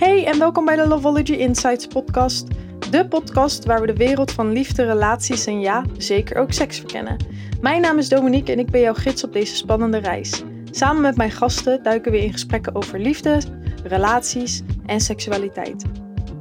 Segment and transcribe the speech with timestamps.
[0.00, 2.46] Hey en welkom bij de Loveology Insights podcast.
[2.90, 7.16] De podcast waar we de wereld van liefde, relaties en ja, zeker ook seks verkennen.
[7.60, 10.42] Mijn naam is Dominique en ik ben jouw gids op deze spannende reis.
[10.70, 13.40] Samen met mijn gasten duiken we in gesprekken over liefde,
[13.84, 15.84] relaties en seksualiteit.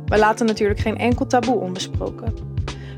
[0.06, 2.34] We laten natuurlijk geen enkel taboe onbesproken.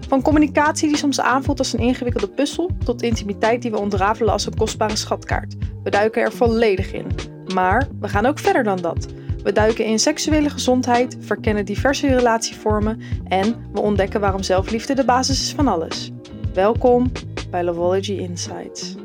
[0.07, 4.46] Van communicatie die soms aanvoelt als een ingewikkelde puzzel, tot intimiteit die we ontrafelen als
[4.46, 5.55] een kostbare schatkaart.
[5.84, 7.07] We duiken er volledig in.
[7.54, 9.07] Maar we gaan ook verder dan dat.
[9.44, 15.41] We duiken in seksuele gezondheid, verkennen diverse relatievormen en we ontdekken waarom zelfliefde de basis
[15.41, 16.12] is van alles.
[16.54, 17.12] Welkom
[17.50, 18.95] bij Loveology Insights.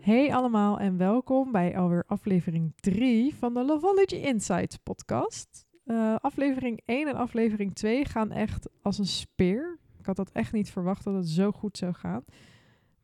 [0.00, 5.66] Hey allemaal en welkom bij alweer aflevering 3 van de Loveology Insights podcast.
[5.86, 9.78] Uh, aflevering 1 en aflevering 2 gaan echt als een speer.
[9.98, 12.24] Ik had dat echt niet verwacht dat het zo goed zou gaan.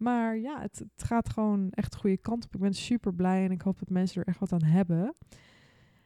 [0.00, 2.54] Maar ja, het, het, gaat gewoon echt de goede kant op.
[2.54, 5.14] Ik ben super blij en ik hoop dat mensen er echt wat aan hebben.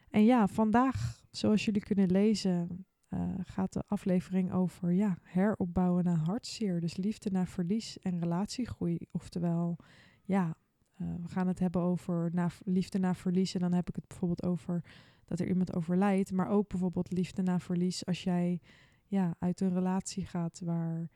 [0.08, 6.14] En ja, vandaag, zoals jullie kunnen lezen, uh, gaat de aflevering over ja, heropbouwen na
[6.14, 6.80] hartzeer.
[6.80, 8.98] Dus liefde na verlies en relatiegroei.
[9.10, 9.76] Oftewel,
[10.24, 10.56] ja,
[10.96, 13.54] uh, we gaan het hebben over na, liefde na verlies.
[13.54, 14.84] En dan heb ik het bijvoorbeeld over
[15.24, 16.32] dat er iemand overlijdt.
[16.32, 18.60] Maar ook bijvoorbeeld liefde na verlies als jij
[19.06, 21.08] ja, uit een relatie gaat waar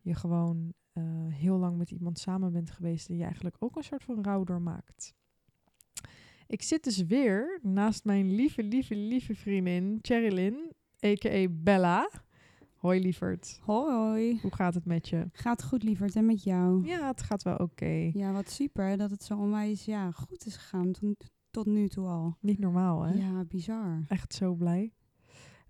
[0.00, 3.82] je gewoon uh, heel lang met iemand samen bent geweest en je eigenlijk ook een
[3.82, 5.14] soort van rouw doormaakt.
[6.46, 10.72] Ik zit dus weer naast mijn lieve, lieve, lieve vriendin Cherilyn,
[11.04, 11.46] a.k.a.
[11.50, 12.10] Bella.
[12.76, 13.60] Hoi lieverd.
[13.62, 14.38] Hoi.
[14.40, 15.28] Hoe gaat het met je?
[15.32, 16.86] Gaat goed lieverd en met jou?
[16.86, 18.10] Ja, het gaat wel oké.
[18.12, 22.06] Ja, wat super dat het zo onwijs ja, goed is gegaan tot, tot nu toe
[22.06, 22.36] al.
[22.40, 23.12] Niet normaal hè?
[23.12, 24.04] Ja, bizar.
[24.08, 24.92] Echt zo blij.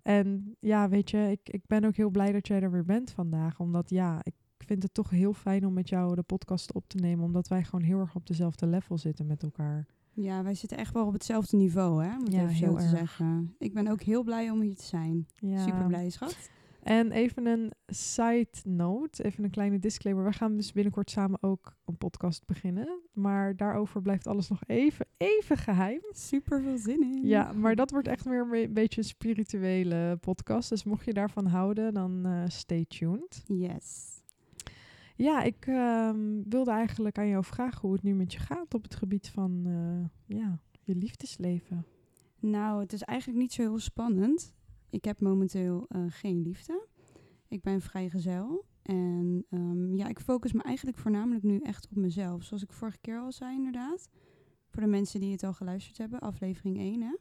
[0.01, 3.11] En ja, weet je, ik, ik ben ook heel blij dat jij er weer bent
[3.11, 3.59] vandaag.
[3.59, 4.33] Omdat ja, ik
[4.63, 7.47] ik vind het toch heel fijn om met jou de podcast op te nemen, omdat
[7.47, 9.85] wij gewoon heel erg op dezelfde level zitten met elkaar.
[10.13, 12.17] Ja, wij zitten echt wel op hetzelfde niveau, hè?
[12.17, 12.89] Moet ja, even te erg.
[12.89, 13.55] zeggen.
[13.59, 15.27] Ik ben ook heel blij om hier te zijn.
[15.35, 15.63] Ja.
[15.63, 16.49] Super blij, schat.
[16.81, 20.25] En even een side note, even een kleine disclaimer.
[20.25, 22.99] We gaan dus binnenkort samen ook een podcast beginnen.
[23.13, 26.01] Maar daarover blijft alles nog even, even geheim.
[26.11, 27.27] Super veel zin in.
[27.27, 30.69] Ja, maar dat wordt echt weer een beetje een spirituele podcast.
[30.69, 33.43] Dus mocht je daarvan houden, dan uh, stay tuned.
[33.45, 34.12] Yes.
[35.15, 38.83] Ja, ik ehm, wilde eigenlijk aan jou vragen hoe het nu met je gaat op
[38.83, 41.85] het gebied van uh, ja, je liefdesleven.
[42.39, 44.53] Nou, het is eigenlijk niet zo heel spannend.
[44.89, 46.87] Ik heb momenteel uh, geen liefde.
[47.47, 48.65] Ik ben vrijgezel.
[48.81, 52.43] En um, ja, ik focus me eigenlijk voornamelijk nu echt op mezelf.
[52.43, 54.09] Zoals ik vorige keer al zei, inderdaad.
[54.69, 57.15] Voor de mensen die het al geluisterd hebben, aflevering 1, hè.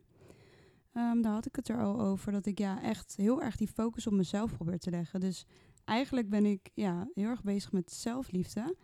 [0.94, 3.68] Um, daar had ik het er al over dat ik ja echt heel erg die
[3.68, 5.20] focus op mezelf probeer te leggen.
[5.20, 5.46] Dus
[5.84, 8.76] eigenlijk ben ik ja, heel erg bezig met zelfliefde.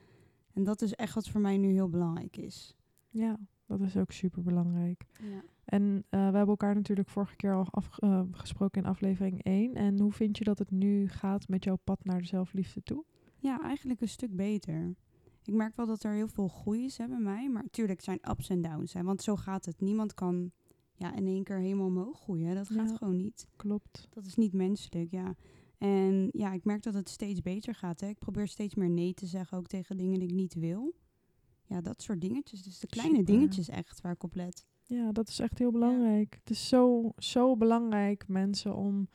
[0.52, 2.76] En dat is echt wat voor mij nu heel belangrijk is.
[3.08, 5.04] Ja, dat is ook super belangrijk.
[5.22, 5.42] Ja.
[5.64, 9.74] En uh, we hebben elkaar natuurlijk vorige keer al afgesproken uh, in aflevering 1.
[9.74, 13.04] En hoe vind je dat het nu gaat met jouw pad naar de zelfliefde toe?
[13.36, 14.94] Ja, eigenlijk een stuk beter.
[15.44, 17.48] Ik merk wel dat er heel veel groei is hè, bij mij.
[17.48, 18.92] Maar natuurlijk zijn ups en downs.
[18.92, 19.80] Hè, want zo gaat het.
[19.80, 20.50] Niemand kan
[20.94, 22.54] ja, in één keer helemaal omhoog groeien.
[22.54, 23.48] Dat gaat gewoon niet.
[23.56, 24.06] Klopt.
[24.10, 25.34] Dat is niet menselijk, ja.
[25.78, 28.00] En ja, ik merk dat het steeds beter gaat.
[28.00, 28.08] Hè.
[28.08, 30.94] Ik probeer steeds meer nee te zeggen, ook tegen dingen die ik niet wil.
[31.64, 32.62] Ja, dat soort dingetjes.
[32.62, 34.66] Dus de kleine dingetjes echt waar ik op let.
[34.84, 36.34] Ja, dat is echt heel belangrijk.
[36.40, 39.08] Het is zo, zo belangrijk, mensen, om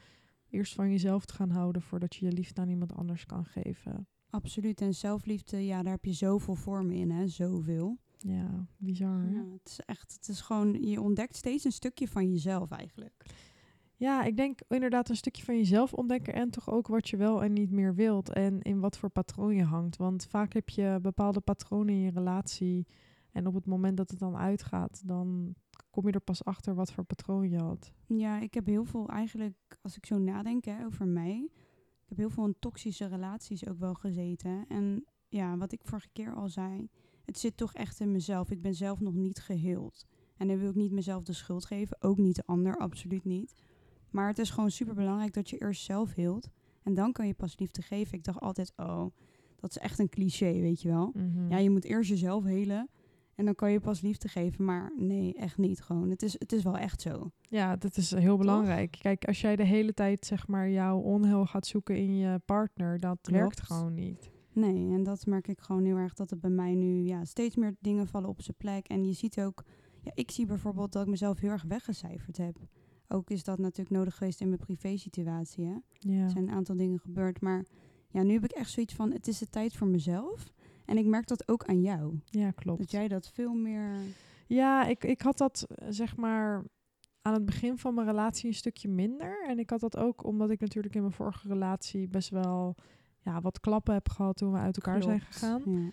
[0.49, 4.07] eerst van jezelf te gaan houden voordat je je liefde aan iemand anders kan geven.
[4.29, 4.81] Absoluut.
[4.81, 7.27] En zelfliefde, ja, daar heb je zoveel vormen in, hè.
[7.27, 7.97] Zoveel.
[8.17, 9.29] Ja, bizar.
[9.31, 13.25] Ja, het is echt, het is gewoon, je ontdekt steeds een stukje van jezelf eigenlijk.
[13.95, 17.43] Ja, ik denk inderdaad een stukje van jezelf ontdekken en toch ook wat je wel
[17.43, 19.97] en niet meer wilt en in wat voor patroon je hangt.
[19.97, 22.87] Want vaak heb je bepaalde patronen in je relatie
[23.31, 25.55] en op het moment dat het dan uitgaat, dan
[25.89, 27.93] kom je er pas achter wat voor patroon je had.
[28.05, 31.49] Ja, ik heb heel veel eigenlijk, als ik zo nadenk over mij,
[32.03, 34.65] ik heb heel veel in toxische relaties ook wel gezeten.
[34.67, 36.89] En ja, wat ik vorige keer al zei,
[37.25, 38.51] het zit toch echt in mezelf.
[38.51, 40.05] Ik ben zelf nog niet geheeld.
[40.37, 43.55] En dan wil ik niet mezelf de schuld geven, ook niet de ander, absoluut niet.
[44.13, 46.49] Maar het is gewoon super belangrijk dat je eerst zelf heelt.
[46.83, 48.17] En dan kan je pas liefde geven.
[48.17, 49.05] Ik dacht altijd, oh,
[49.55, 51.11] dat is echt een cliché, weet je wel.
[51.13, 51.49] Mhm.
[51.49, 52.89] Ja, je moet eerst jezelf helen.
[53.35, 54.65] En dan kan je pas liefde geven.
[54.65, 56.09] Maar nee, echt niet gewoon.
[56.09, 57.31] Het is, het is wel echt zo.
[57.49, 58.97] Ja, dat is heel belangrijk.
[59.01, 62.99] Kijk, als jij de hele tijd zeg maar jouw onheil gaat zoeken in je partner,
[62.99, 64.31] dat werkt gewoon niet.
[64.53, 67.55] Nee, en dat merk ik gewoon heel erg dat het bij mij nu ja, steeds
[67.55, 68.87] meer dingen vallen op zijn plek.
[68.87, 69.63] En je ziet ook,
[70.01, 72.57] ja, ik zie bijvoorbeeld dat ik mezelf heel erg weggecijferd heb.
[73.13, 75.65] Ook is dat natuurlijk nodig geweest in mijn privé-situatie.
[75.65, 75.75] Hè?
[75.99, 76.23] Ja.
[76.23, 77.41] Er zijn een aantal dingen gebeurd.
[77.41, 77.65] Maar
[78.09, 80.53] ja, nu heb ik echt zoiets van: het is de tijd voor mezelf.
[80.85, 82.19] En ik merk dat ook aan jou.
[82.25, 82.79] Ja, klopt.
[82.79, 83.95] Dat jij dat veel meer.
[84.47, 86.63] Ja, ik, ik had dat zeg maar
[87.21, 89.45] aan het begin van mijn relatie een stukje minder.
[89.47, 92.75] En ik had dat ook omdat ik natuurlijk in mijn vorige relatie best wel
[93.19, 95.61] ja, wat klappen heb gehad toen we uit elkaar zijn gegaan.
[95.65, 95.89] Ja.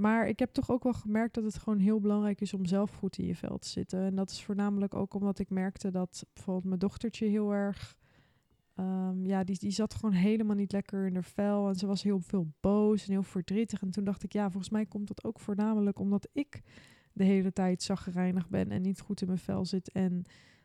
[0.00, 2.90] Maar ik heb toch ook wel gemerkt dat het gewoon heel belangrijk is om zelf
[2.94, 4.00] goed in je vel te zitten.
[4.00, 7.96] En dat is voornamelijk ook omdat ik merkte dat bijvoorbeeld mijn dochtertje heel erg.
[8.74, 11.68] ehm, ja, die, die zat gewoon helemaal niet lekker in haar vel.
[11.68, 13.82] En ze was heel veel boos en heel verdrietig.
[13.82, 16.62] En toen dacht ik, ja, volgens mij komt dat ook voornamelijk omdat ik
[17.12, 19.92] de hele tijd zaggerijnig ben en niet goed in mijn vel zit.
[19.92, 20.24] En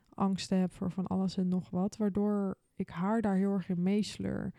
[0.10, 1.98] angsten heb voor van alles en nog wat.
[1.98, 4.54] Waardoor ik haar daar heel erg in meesleur.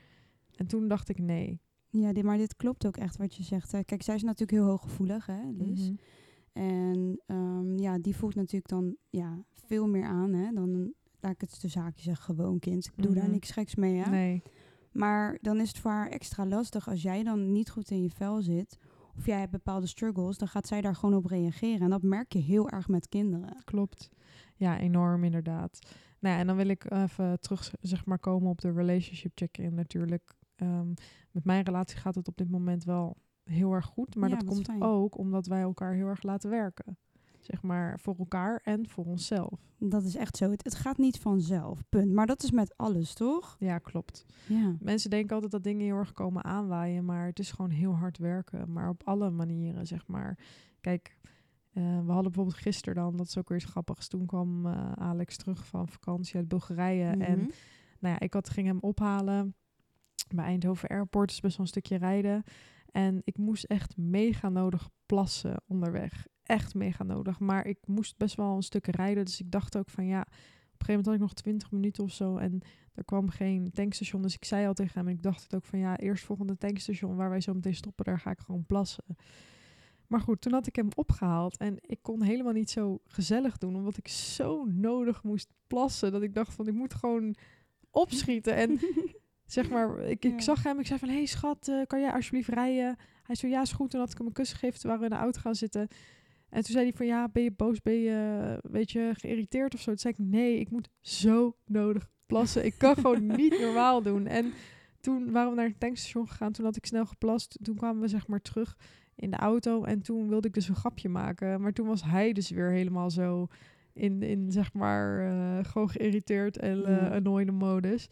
[0.54, 1.60] En toen dacht ik, nee.
[1.90, 3.72] Ja, dit, maar dit klopt ook echt wat je zegt.
[3.72, 3.84] hè.
[3.84, 5.88] Kijk, zij is natuurlijk heel hooggevoelig, hè, Liz.
[5.88, 5.94] Mhm.
[6.52, 11.40] En ehm, ja, die voelt natuurlijk dan ja, veel meer aan hè, dan, laat ik
[11.40, 12.86] het de zaakje zeggen, gewoon kind.
[12.86, 13.32] Ik doe daar Mhm.
[13.32, 14.10] niks geks mee, hè.
[14.10, 14.42] Nee.
[14.92, 18.10] Maar dan is het voor haar extra lastig als jij dan niet goed in je
[18.10, 18.78] vel zit.
[19.16, 21.80] Of jij hebt bepaalde struggles, dan gaat zij daar gewoon op reageren.
[21.80, 23.62] En dat merk je heel erg met kinderen.
[23.64, 24.08] Klopt.
[24.56, 25.78] Ja, enorm inderdaad.
[26.20, 29.74] Nou ja, en dan wil ik even terug zeg maar komen op de relationship check-in
[29.74, 30.34] natuurlijk.
[30.56, 30.88] Ehm,
[31.30, 34.44] met mijn relatie gaat het op dit moment wel heel erg goed, maar Ja, dat
[34.44, 34.82] komt fijn.
[34.82, 36.98] ook omdat wij elkaar heel erg laten werken.
[37.40, 39.60] Zeg maar voor elkaar en voor onszelf.
[39.78, 40.50] Dat is echt zo.
[40.50, 42.12] Het, het gaat niet vanzelf, punt.
[42.12, 43.56] Maar dat is met alles, toch?
[43.58, 44.26] Ja, klopt.
[44.48, 44.74] Ja.
[44.80, 48.18] Mensen denken altijd dat dingen heel erg komen aanwaaien, maar het is gewoon heel hard
[48.18, 48.72] werken.
[48.72, 50.38] Maar op alle manieren, zeg maar.
[50.80, 51.18] Kijk,
[51.72, 54.08] eh, we hadden bijvoorbeeld gisteren dan, dat is ook weer iets grappigs.
[54.08, 57.04] Toen kwam eh, Alex terug van vakantie uit Bulgarije.
[57.10, 57.48] En Mhm.
[58.00, 59.54] nou ja, ik had, ging hem ophalen
[60.34, 61.30] bij Eindhoven Airport.
[61.30, 62.42] is best wel een stukje rijden.
[62.90, 66.26] En ik moest echt mega nodig plassen onderweg.
[66.42, 67.38] Echt mega nodig.
[67.38, 69.24] Maar ik moest best wel een stuk rijden.
[69.24, 72.04] Dus ik dacht ook van ja, op een gegeven moment had ik nog 20 minuten
[72.04, 72.36] of zo.
[72.36, 72.60] En
[72.94, 74.22] er kwam geen tankstation.
[74.22, 75.08] Dus ik zei al tegen hem.
[75.08, 78.04] En ik dacht het ook van ja, eerst volgende tankstation waar wij zo meteen stoppen.
[78.04, 79.04] Daar ga ik gewoon plassen.
[80.06, 81.56] Maar goed, toen had ik hem opgehaald.
[81.56, 83.76] En ik kon helemaal niet zo gezellig doen.
[83.76, 86.12] Omdat ik zo nodig moest plassen.
[86.12, 87.34] Dat ik dacht van ik moet gewoon
[87.90, 88.54] opschieten.
[88.54, 88.78] En
[89.46, 90.40] zeg maar, ik, ik Ja.
[90.40, 90.78] zag hem.
[90.78, 92.96] Ik zei van, hé hey, schat, eh, kan jij alsjeblieft rijden?
[93.22, 93.90] Hij zei, ja, is goed.
[93.90, 94.80] Toen had ik hem een kus gegeven.
[94.80, 95.80] Toen waren we in de auto gaan zitten.
[96.50, 97.82] En toen zei hij van, ja, ben je boos?
[97.82, 99.86] Ben je, weet je, geïrriteerd of zo?
[99.90, 102.64] Toen zei ik, nee, ik moet zo nodig plassen.
[102.64, 104.26] Ik kan gewoon niet normaal doen.
[104.26, 104.52] En
[105.00, 106.52] toen waren we naar het tankstation gegaan.
[106.52, 107.58] Toen had ik snel geplast.
[107.62, 108.76] Toen kwamen we zeg maar terug
[109.14, 109.84] in de auto.
[109.84, 111.60] En toen wilde ik dus een grapje maken.
[111.60, 113.46] Maar toen was hij dus weer helemaal zo
[113.92, 117.08] in, in zeg maar, eh, gewoon geïrriteerd en eh Ja.
[117.08, 118.08] annoyende modus.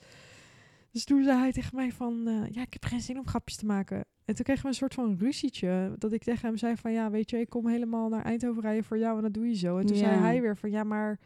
[0.95, 3.57] Dus toen zei hij tegen mij van, eh, ja, ik heb geen zin om grapjes
[3.57, 4.05] te maken.
[4.25, 5.95] En toen kregen we een soort van ruzietje.
[5.99, 8.85] Dat ik tegen hem zei van, ja, weet je, ik kom helemaal naar Eindhoven rijden
[8.85, 9.79] voor jou en dat doe je zo.
[9.79, 10.21] En toen zei Ja.
[10.21, 11.19] hij weer van, ja, maar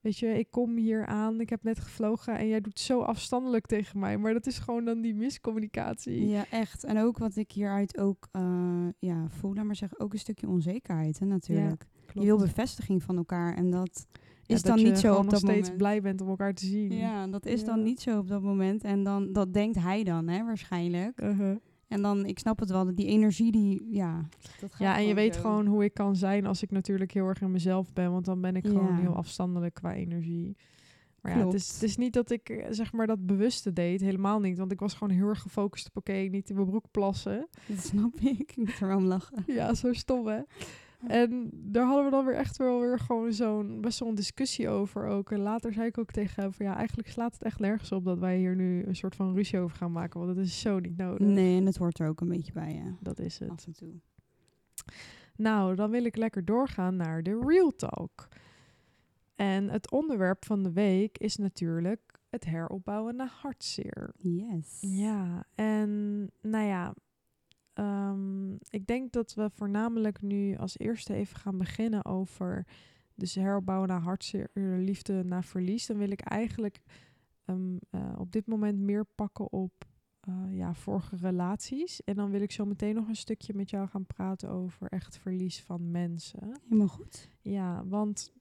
[0.00, 3.66] weet je, ik kom hier aan, ik heb net gevlogen en jij doet zo afstandelijk
[3.66, 4.18] tegen mij.
[4.18, 6.28] Maar dat is gewoon dan die miscommunicatie.
[6.28, 6.84] Ja, echt.
[6.84, 11.18] En ook wat ik hieruit ook eh, ja, voel, maar zeggen, ook een stukje onzekerheid
[11.18, 11.86] hè, natuurlijk.
[12.14, 14.11] je wil bevestiging van elkaar en dat Ja,
[14.46, 15.76] is dat dan je niet zo op nog dat steeds moment.
[15.76, 16.92] blij bent om elkaar te zien.
[16.92, 17.66] Ja, dat is Ja.
[17.66, 18.84] dan niet zo op dat moment.
[18.84, 21.20] En dan, dat denkt hij dan, hè, waarschijnlijk.
[21.22, 21.56] Uh-huh.
[21.88, 24.28] En dan, ik snap het wel, dat die energie die, ja,
[24.60, 27.26] dat gaat Ja, en je weet gewoon hoe ik kan zijn als ik natuurlijk heel
[27.26, 28.12] erg in mezelf ben.
[28.12, 30.56] Want dan ben ik gewoon heel afstandelijk qua energie.
[31.20, 34.00] Maar ja, het is, het is niet dat ik eh, zeg maar dat bewuste deed.
[34.00, 34.58] Helemaal niet.
[34.58, 37.48] Want ik was gewoon heel erg gefocust op oké, niet in mijn broek plassen.
[37.66, 38.38] Dat snap ik.
[38.38, 39.42] Ik moet er wel om lachen.
[39.46, 40.40] Ja, zo stom hè.
[41.06, 44.68] En daar hadden we dan weer echt wel weer gewoon zo'n best wel een discussie
[44.68, 45.30] over ook.
[45.30, 48.04] En later zei ik ook tegen hem van ja, eigenlijk slaat het echt nergens op
[48.04, 50.20] dat wij hier nu een soort van ruzie over gaan maken.
[50.20, 51.26] Want het is zo niet nodig.
[51.26, 52.96] Nee, en het hoort er ook een beetje bij, ja.
[53.00, 53.50] Dat is het.
[53.50, 53.92] Af en toe.
[55.36, 58.28] Nou, dan wil ik lekker doorgaan naar de Real Talk.
[59.34, 64.14] En het onderwerp van de week is natuurlijk het heropbouwen na hartzeer.
[64.18, 64.78] Yes.
[64.80, 66.94] Ja, en nou ja,
[67.72, 72.66] ehm, ik denk dat we voornamelijk nu als eerste even gaan beginnen over
[73.14, 75.86] dus heropbouwen na hartzeer, liefde na verlies.
[75.86, 76.82] Dan wil ik eigenlijk
[77.44, 79.86] ehm, eh, op dit moment meer pakken op
[80.20, 82.04] eh, ja, vorige relaties.
[82.04, 85.18] En dan wil ik zo meteen nog een stukje met jou gaan praten over echt
[85.18, 86.60] verlies van mensen.
[86.62, 87.28] Helemaal goed.
[87.40, 88.32] Ja, want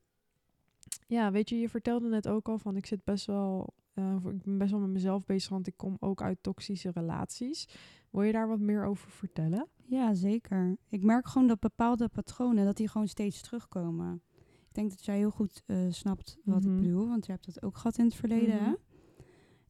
[1.07, 4.43] ja, weet je, je vertelde net ook al van ik zit best wel, eh, ik
[4.43, 7.67] ben best wel met mezelf bezig, want ik kom ook uit toxische relaties.
[8.11, 9.67] Wil je daar wat meer over vertellen?
[9.85, 10.77] Ja, zeker.
[10.89, 14.21] Ik merk gewoon dat bepaalde patronen, dat die gewoon steeds terugkomen.
[14.67, 16.75] Ik denk dat jij heel goed eh, snapt wat Mhm.
[16.75, 18.61] ik bedoel, want je hebt dat ook gehad in het verleden.
[18.61, 18.73] Mhm.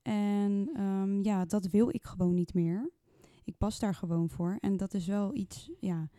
[0.01, 2.91] En ehm, ja, dat wil ik gewoon niet meer.
[3.43, 4.57] Ik pas daar gewoon voor.
[4.59, 6.09] En dat is wel iets, ja.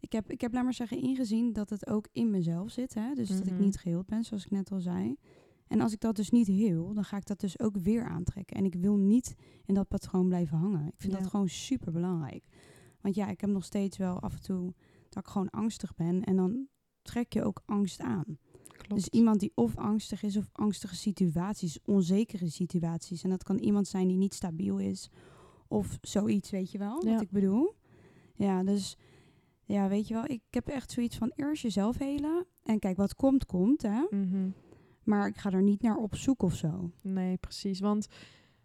[0.00, 2.94] Ik heb, ik heb, laat maar zeggen, ingezien dat het ook in mezelf zit.
[2.94, 3.14] Hè?
[3.14, 3.62] Dus dat ik Mhm.
[3.62, 5.16] niet geheeld ben, zoals ik net al zei.
[5.66, 8.56] En als ik dat dus niet heel, dan ga ik dat dus ook weer aantrekken.
[8.56, 10.86] En ik wil niet in dat patroon blijven hangen.
[10.86, 11.18] Ik vind Ja.
[11.18, 12.44] dat gewoon super belangrijk.
[13.00, 14.74] Want ja, ik heb nog steeds wel af en toe
[15.08, 16.24] dat ik gewoon angstig ben.
[16.24, 16.66] En dan
[17.02, 18.38] trek je ook angst aan.
[18.68, 18.94] klopt.
[18.94, 23.22] Dus iemand die of angstig is of angstige situaties, onzekere situaties.
[23.24, 25.10] En dat kan iemand zijn die niet stabiel is
[25.68, 27.12] of zoiets, weet je wel, Ja.
[27.12, 27.74] wat ik bedoel.
[28.34, 28.96] Ja, dus
[29.64, 32.46] ja, weet je wel, ik heb echt zoiets van eerst jezelf helen.
[32.62, 34.06] En kijk, wat komt, komt, hè.
[34.10, 34.48] Mhm.
[35.04, 36.90] Maar ik ga er niet naar op zoek of zo.
[37.00, 37.80] Nee, precies.
[37.80, 38.08] Want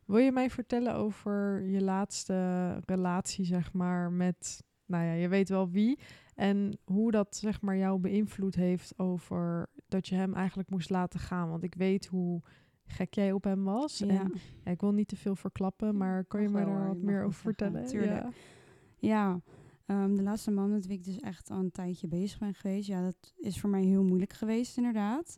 [0.05, 5.49] wil je mij vertellen over je laatste relatie, zeg maar, met, nou ja, je weet
[5.49, 5.99] wel wie.
[6.35, 11.19] En hoe dat, zeg maar, jou beïnvloed heeft over dat je hem eigenlijk moest laten
[11.19, 11.49] gaan.
[11.49, 12.41] Want ik weet hoe
[12.85, 13.97] gek jij op hem was.
[13.97, 17.01] Ja, En ja, ik wil niet te veel verklappen, maar kan je wel, daar wat
[17.01, 17.85] meer over vertellen?
[17.85, 18.23] tuurlijk.
[18.23, 18.31] Ja.
[18.97, 19.41] ja
[19.85, 22.87] ehm, de laatste man met wie ik dus echt al een tijdje bezig ben geweest.
[22.87, 25.37] Ja, dat is voor mij heel moeilijk geweest, inderdaad.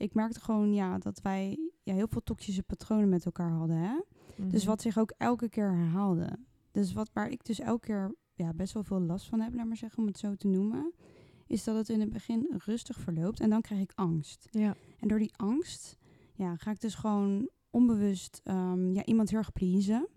[0.00, 4.00] Ik merkte gewoon, ja, dat wij ja, heel veel toxische patronen met elkaar hadden, hè.
[4.36, 4.70] Dus Mhm.
[4.70, 6.38] wat zich ook elke keer herhaalde.
[6.70, 9.66] Dus wat, waar ik dus elke keer ja, best wel veel last van heb, laat
[9.66, 10.92] maar zeggen, om het zo te noemen,
[11.46, 14.48] is dat het in het begin rustig verloopt en dan krijg ik angst.
[14.50, 15.96] Ja, En door die angst
[16.34, 20.08] ja, ga ik dus gewoon onbewust ehm, ja, iemand heel erg pleasen.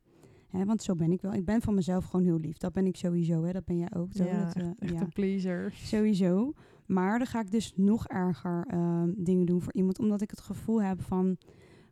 [0.47, 1.33] Hè, want zo ben ik wel.
[1.33, 2.57] Ik ben van mezelf gewoon heel lief.
[2.57, 3.51] Dat ben ik sowieso, hè.
[3.51, 4.13] dat ben jij ook.
[4.13, 4.23] Zo.
[4.23, 5.01] ja dat, eh, echt, echt ja.
[5.01, 5.73] een pleaser.
[5.73, 6.53] Sowieso.
[6.85, 9.99] Maar dan ga ik dus nog erger ehm, dingen doen voor iemand.
[9.99, 11.37] Omdat ik het gevoel heb van...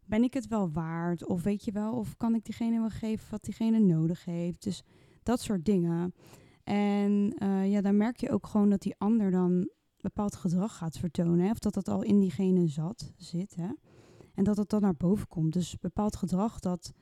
[0.06, 1.26] Ben ik het wel waard?
[1.26, 1.94] Of weet je wel?
[1.94, 4.64] Of kan ik diegene wel geven wat diegene nodig heeft?
[4.64, 4.84] Dus
[5.24, 6.14] dat soort dingen.
[6.64, 10.98] En eh, ja, dan merk je ook gewoon dat die ander dan bepaald gedrag gaat
[10.98, 11.46] vertonen.
[11.46, 11.52] Hè?
[11.52, 13.56] Of dat dat al in diegene zat, zit.
[13.56, 13.70] Hè?
[14.34, 15.54] En dat het dan naar boven komt.
[15.54, 16.94] Dus bepaald gedrag dat...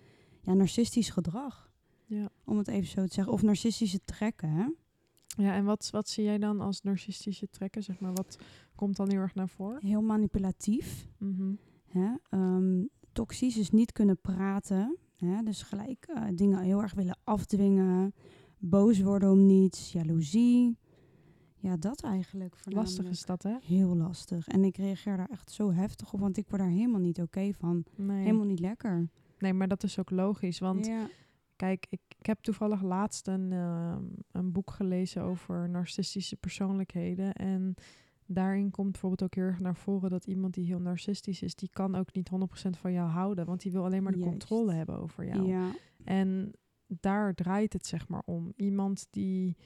[0.42, 1.72] Ja, narcistisch gedrag.
[2.06, 2.30] Ja.
[2.46, 3.34] Om het even zo te zeggen.
[3.34, 4.66] Of narcistische trekken, hè?
[5.40, 7.84] Ja, en wat, wat zie jij dan als narcistische trekken?
[7.84, 8.38] Zeg maar, wat
[8.76, 9.86] komt dan heel erg naar voren?
[9.86, 11.08] Heel manipulatief.
[11.18, 11.54] Mhm.
[11.88, 12.14] Hè?
[12.30, 14.98] Ehm, toxisch is niet kunnen praten.
[15.16, 15.44] Hè?
[15.44, 18.14] Dus gelijk eh, dingen heel erg willen afdwingen.
[18.58, 19.92] Boos worden om niets.
[19.92, 20.78] Jaloezie.
[21.56, 22.56] Ja, dat eigenlijk.
[22.64, 23.56] Lastig is dat, hè?
[23.62, 24.48] Heel lastig.
[24.48, 26.20] En ik reageer daar echt zo heftig op.
[26.20, 27.84] Want ik word daar helemaal niet oké van.
[27.96, 28.22] Nee.
[28.22, 29.10] Helemaal niet lekker.
[29.40, 30.60] nee, maar dat is ook logisch.
[30.60, 31.08] Want ja.
[31.60, 37.34] Kijk, ik, ik heb toevallig laatst een, ehm, een boek gelezen over narcistische persoonlijkheden.
[37.34, 37.76] En
[38.26, 41.70] daarin komt bijvoorbeeld ook heel erg naar voren dat iemand die heel narcistisch is, die
[41.70, 43.46] kan ook niet 100% van jou houden.
[43.46, 44.32] Want die wil alleen maar de Juist.
[44.32, 45.48] controle hebben over jou.
[45.48, 45.72] ja.
[46.04, 46.52] En
[46.88, 48.54] daar draait het zeg maar om.
[48.56, 49.58] Iemand die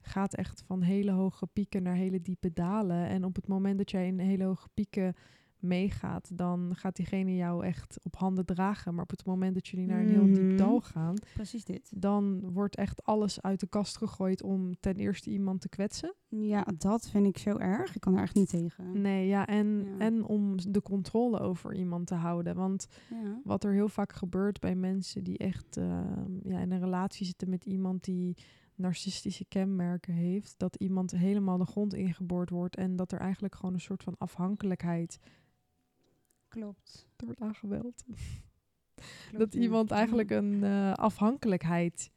[0.00, 3.06] gaat echt van hele hoge pieken naar hele diepe dalen.
[3.08, 5.14] En op het moment dat jij in hele hoge pieken
[5.64, 8.94] meegaat, dan gaat diegene jou echt op handen dragen.
[8.94, 11.92] Maar op het moment dat jullie naar een heel diep dal gaan, Precies dit.
[11.96, 16.14] dan wordt echt alles uit de kast gegooid om ten eerste iemand te kwetsen.
[16.28, 17.94] Ja, dat vind ik zo erg.
[17.94, 19.00] Ik kan er echt niet tegen.
[19.00, 19.98] Nee, ja, en, Ja.
[19.98, 22.54] en om de controle over iemand te houden.
[22.54, 23.40] Want Ja.
[23.44, 27.48] wat er heel vaak gebeurt bij mensen die echt ehm, ja, in een relatie zitten
[27.50, 28.36] met iemand die
[28.76, 33.74] narcistische kenmerken heeft, dat iemand helemaal de grond ingeboord wordt en dat er eigenlijk gewoon
[33.74, 35.18] een soort van afhankelijkheid
[36.54, 37.06] Klopt.
[37.16, 38.04] er wordt aangebeld.
[39.28, 42.10] Klopt, dat iemand eigenlijk een eh, afhankelijkheid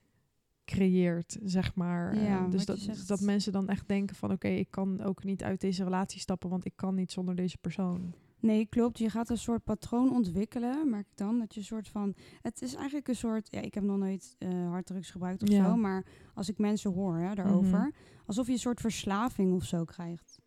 [0.65, 2.11] creëert, zeg maar.
[2.13, 3.07] Eh, Ja, dus wat je dat, zegt.
[3.07, 6.49] dat mensen dan echt denken van oké, ik kan ook niet uit deze relatie stappen,
[6.49, 8.13] want ik kan niet zonder deze persoon.
[8.39, 8.97] Nee, klopt.
[8.97, 11.39] Je gaat een soort patroon ontwikkelen, merk ik dan.
[11.39, 12.15] Dat je een soort van...
[12.41, 13.47] Het is eigenlijk een soort...
[13.51, 15.65] Ja, ik heb nog nooit eh harddrugs gebruikt of Ja.
[15.69, 15.75] zo.
[15.75, 17.79] Maar als ik mensen hoor hè, daarover...
[17.79, 17.89] Mhm.
[18.25, 20.39] Alsof je een soort verslaving of zo krijgt.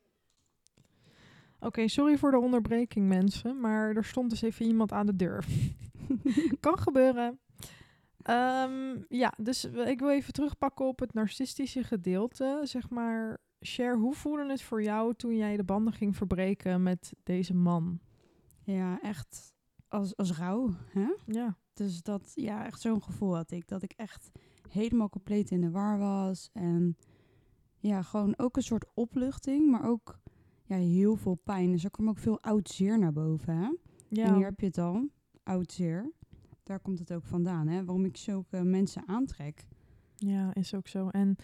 [1.60, 5.44] Oké, sorry voor de onderbreking mensen, maar er stond dus even iemand aan de deur.
[6.60, 7.38] kan gebeuren.
[8.22, 12.60] Ehm, ja, dus ik wil even terugpakken op het narcistische gedeelte.
[12.62, 17.12] Zeg maar, Cher, hoe voelde het voor jou toen jij de banden ging verbreken met
[17.22, 18.00] deze man?
[18.64, 19.54] Ja, echt
[19.88, 20.70] als, als rouw.
[20.84, 21.08] Hè?
[21.26, 22.32] Ja, Dus dat...
[22.34, 23.68] Ja, echt zo'n gevoel had ik.
[23.68, 24.30] Dat ik echt
[24.68, 26.50] helemaal compleet in de war was.
[26.52, 26.96] En
[27.78, 29.70] ja, gewoon ook een soort opluchting.
[29.70, 30.19] Maar ook
[30.70, 31.70] ja, heel veel pijn.
[31.70, 33.68] Dus er kwam ook veel oud zeer naar boven, hè?
[34.08, 34.24] ja.
[34.24, 35.08] En hier heb je het al,
[35.42, 36.12] oud zeer.
[36.62, 37.84] Daar komt het ook vandaan, hè?
[37.84, 39.66] Waarom ik zulke mensen aantrek.
[40.16, 41.08] ja, is ook zo.
[41.08, 41.36] En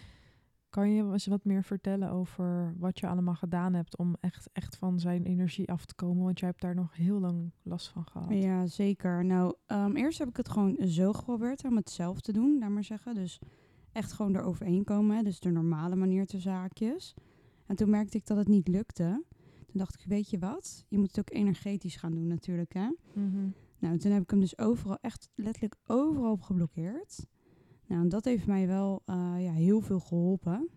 [0.71, 4.76] kan je eens wat meer vertellen over wat je allemaal gedaan hebt om echt, echt
[4.76, 6.25] van zijn energie af te komen?
[6.25, 8.33] Want jij hebt daar nog heel lang last van gehad.
[8.33, 9.25] Ja, zeker.
[9.25, 12.71] Nou, ehm, eerst heb ik het gewoon zo geprobeerd om het zelf te doen, laat
[12.71, 13.14] maar zeggen.
[13.14, 13.40] Dus
[13.92, 15.23] echt gewoon eroverheen komen, hè?
[15.23, 17.14] dus de normale manier te zaakjes.
[17.66, 19.25] En toen merkte ik dat het niet lukte.
[19.66, 20.85] Toen dacht ik, weet je wat?
[20.88, 22.88] Je moet het ook energetisch gaan doen natuurlijk, hè?
[23.14, 23.49] Mhm.
[23.78, 27.26] Nou, toen heb ik hem dus overal, echt letterlijk overal op geblokkeerd.
[27.87, 30.68] Nou, en dat heeft mij wel eh, ja, heel veel geholpen.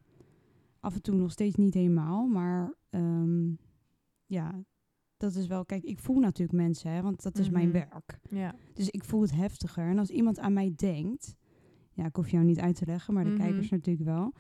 [0.80, 3.52] Af en toe nog steeds niet helemaal, maar ehm,
[4.26, 4.64] ja,
[5.18, 5.66] dat is wel...
[5.66, 7.74] Kijk, ik voel natuurlijk mensen, hè, want dat is mijn Mhm.
[7.78, 8.20] werk.
[8.30, 9.88] Ja, Dus ik voel het heftiger.
[9.90, 11.36] En als iemand aan mij denkt...
[11.94, 13.40] Ja, ik hoef jou niet uit te leggen, maar de Mhm.
[13.40, 14.34] kijkers natuurlijk wel.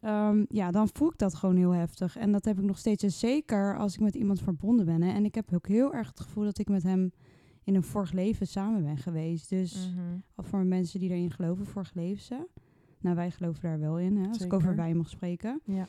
[0.00, 2.16] Ehm, ja, dan voel ik dat gewoon heel heftig.
[2.16, 3.02] En dat heb ik nog steeds.
[3.02, 5.02] En zeker als ik met iemand verbonden ben.
[5.02, 5.12] Hè.
[5.12, 7.12] En ik heb ook heel erg het gevoel dat ik met hem
[7.64, 9.48] in een vorig leven samen ben geweest.
[9.48, 10.16] Dus Mhm.
[10.36, 12.46] of voor mensen die erin geloven, vorig leven.
[13.00, 15.60] Nou, wij geloven daar wel in, hè, als ik over wij mag spreken.
[15.64, 15.86] Ja.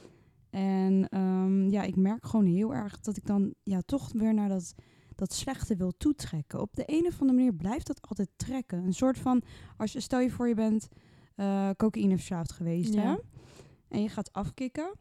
[0.49, 4.49] En ehm, ja, ik merk gewoon heel erg dat ik dan ja, toch weer naar
[4.49, 4.73] dat,
[5.15, 6.61] dat slechte wil toetrekken.
[6.61, 8.83] Op de een of andere manier blijft dat altijd trekken.
[8.85, 9.41] Een soort van,
[9.77, 10.87] als je, stel je voor je bent
[11.35, 13.01] eh cocaïne verslaafd geweest, Ja.
[13.01, 13.15] hè?
[13.89, 14.91] En je gaat afkicken.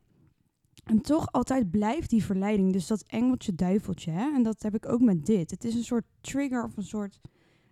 [0.85, 2.73] En toch altijd blijft die verleiding.
[2.73, 4.35] Dus dat engeltje duiveltje, hè?
[4.35, 5.51] En dat heb ik ook met dit.
[5.51, 7.21] Het is een soort trigger of een soort,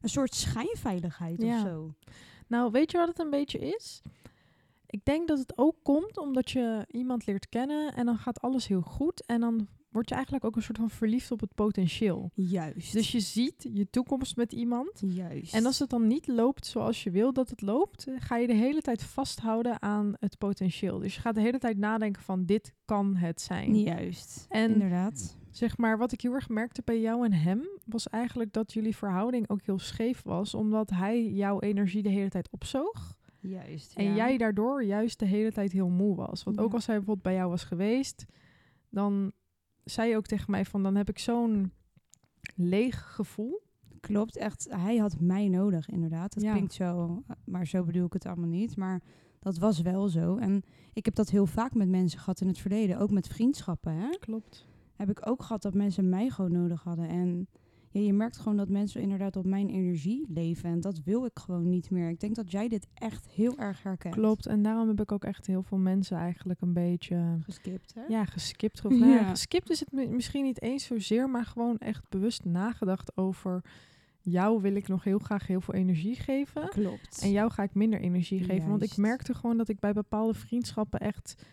[0.01, 1.55] een soort schijnveiligheid Ja.
[1.55, 1.95] of zo.
[2.47, 4.03] Nou, weet je wat het een beetje is?
[4.87, 8.67] Ik denk dat het ook komt omdat je iemand leert kennen en dan gaat alles
[8.67, 9.27] heel goed.
[9.27, 12.31] En dan word je eigenlijk ook een soort van verliefd op het potentieel.
[12.35, 12.93] Juist.
[12.93, 15.03] Dus je ziet je toekomst met iemand.
[15.07, 15.55] Juist.
[15.55, 18.47] En als het dan niet loopt zoals je wil dat het loopt, eh, ga je
[18.47, 20.99] de hele tijd vasthouden aan het potentieel.
[20.99, 23.79] Dus je gaat de hele tijd nadenken van dit kan het zijn.
[23.79, 24.47] Juist.
[24.49, 25.37] En- Inderdaad.
[25.51, 28.97] Zeg maar, wat ik heel erg merkte bij jou en hem, was eigenlijk dat jullie
[28.97, 33.17] verhouding ook heel scheef was, omdat hij jouw energie de hele tijd opzoog.
[33.41, 33.95] Juist.
[33.95, 34.15] En ja.
[34.15, 36.43] jij daardoor juist de hele tijd heel moe was.
[36.43, 38.25] Want ook als hij bijvoorbeeld bij jou was geweest,
[38.91, 39.33] dan
[39.91, 41.73] zei je ook tegen mij van, dan heb ik zo'n
[42.55, 43.63] leeg gevoel.
[44.01, 44.67] Klopt, echt.
[44.71, 46.35] Hij had mij nodig, inderdaad.
[46.35, 46.53] Het Ja.
[46.53, 48.77] klinkt zo, maar zo bedoel ik het allemaal niet.
[48.77, 49.03] Maar
[49.39, 50.37] dat was wel zo.
[50.37, 50.63] En
[50.93, 52.99] ik heb dat heel vaak met mensen gehad in het verleden.
[52.99, 54.09] Ook met vriendschappen, hè.
[54.21, 54.67] Klopt.
[54.97, 57.09] Heb ik ook gehad dat mensen mij gewoon nodig hadden.
[57.09, 57.49] En
[57.97, 60.71] ja, je merkt gewoon dat mensen inderdaad op mijn energie leven.
[60.71, 62.09] En dat wil ik gewoon niet meer.
[62.09, 64.15] Ik denk dat jij dit echt heel erg herkent.
[64.15, 64.47] Klopt.
[64.47, 68.03] En daarom heb ik ook echt heel veel mensen eigenlijk een beetje Geskipt, hè?
[68.09, 68.85] ja, geskipt.
[68.85, 72.45] Of, nou ja, geskipt is het mi- misschien niet eens zozeer, maar gewoon echt bewust
[72.45, 73.65] nagedacht over
[74.21, 76.69] jou wil ik nog heel graag heel veel energie geven.
[76.69, 77.21] Klopt.
[77.23, 78.69] En jou ga ik minder energie geven.
[78.69, 81.45] Want ik merkte gewoon dat ik bij bepaalde vriendschappen echt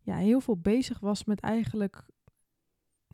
[0.00, 2.04] ja, heel veel bezig was met eigenlijk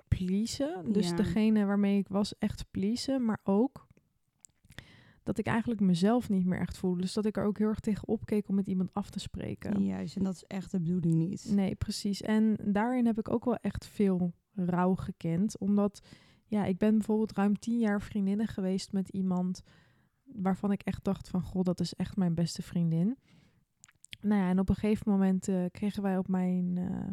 [0.09, 0.93] pleasen.
[0.93, 1.17] Dus Ja.
[1.17, 3.25] degene waarmee ik was echt pleasen.
[3.25, 3.87] Maar ook
[5.23, 7.01] dat ik eigenlijk mezelf niet meer echt voelde.
[7.01, 9.85] Dus dat ik er ook heel erg tegen opkeek om met iemand af te spreken.
[9.85, 11.51] Juist, en dat is echt de bedoeling niet.
[11.55, 12.23] Nee, precies.
[12.23, 15.59] En daarin heb ik ook wel echt veel rouw gekend.
[15.59, 16.01] Omdat,
[16.47, 19.63] ja, ik ben bijvoorbeeld ruim tien jaar vriendinnen geweest met iemand
[20.25, 23.17] waarvan ik echt dacht van, goh, dat is echt mijn beste vriendin.
[24.21, 27.09] Nou ja, en op een gegeven moment eh, kregen wij op mijn, eh,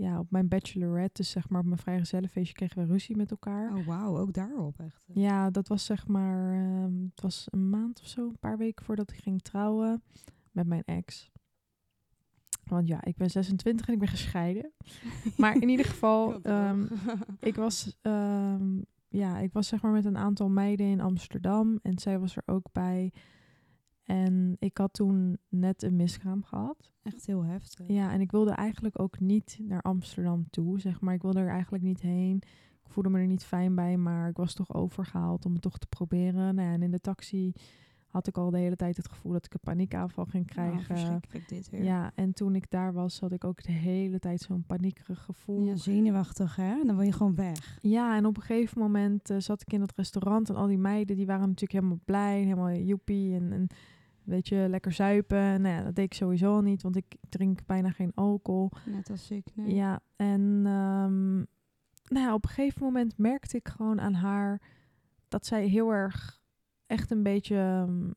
[0.00, 3.76] ja, op mijn bachelorette, dus zeg maar op mijn vrijgezellenfeestje, kregen we ruzie met elkaar.
[3.76, 5.04] Oh, wauw, ook daarop echt.
[5.12, 8.84] Ja, dat was zeg maar, ehm, het was een maand of zo, een paar weken
[8.84, 10.02] voordat ik ging trouwen
[10.52, 11.30] met mijn ex.
[12.64, 14.72] Want ja, ik ben 26 en ik ben gescheiden.
[15.36, 16.86] Maar in ieder geval, ehm,
[17.40, 21.98] ik was, ehm, ja, ik was zeg maar met een aantal meiden in Amsterdam en
[21.98, 23.12] zij was er ook bij.
[24.10, 26.92] En ik had toen net een miskraam gehad.
[27.02, 27.86] echt heel heftig.
[27.88, 31.14] Ja, en ik wilde eigenlijk ook niet naar Amsterdam toe, zeg maar.
[31.14, 32.36] Ik wilde er eigenlijk niet heen.
[32.84, 35.78] Ik voelde me er niet fijn bij, maar ik was toch overgehaald om het toch
[35.78, 36.54] te proberen.
[36.54, 37.52] Nou ja, en in de taxi
[38.06, 40.82] had ik al de hele tijd het gevoel dat ik een paniekaanval ging Oh, krijgen.
[40.84, 41.82] verschrikkelijk dit weer.
[41.84, 45.64] ja, en toen ik daar was, had ik ook de hele tijd zo'n paniekerig gevoel.
[45.64, 46.82] Ja, zenuwachtig, hè?
[46.84, 47.78] Dan wil je gewoon weg.
[47.82, 50.78] Ja, en op een gegeven moment eh, zat ik in dat restaurant en al die
[50.78, 53.66] meiden die waren natuurlijk helemaal blij, helemaal joepie en, en
[54.30, 55.60] weet je, lekker zuipen.
[55.60, 58.70] Nou ja, dat deed ik sowieso al niet, want ik drink bijna geen alcohol.
[58.86, 59.46] Net als ik.
[59.54, 59.74] Nee.
[59.74, 61.36] Ja, en ehm,
[62.10, 64.60] nou ja, op een gegeven moment merkte ik gewoon aan haar
[65.28, 66.40] dat zij heel erg
[66.86, 68.10] echt een beetje, ehm,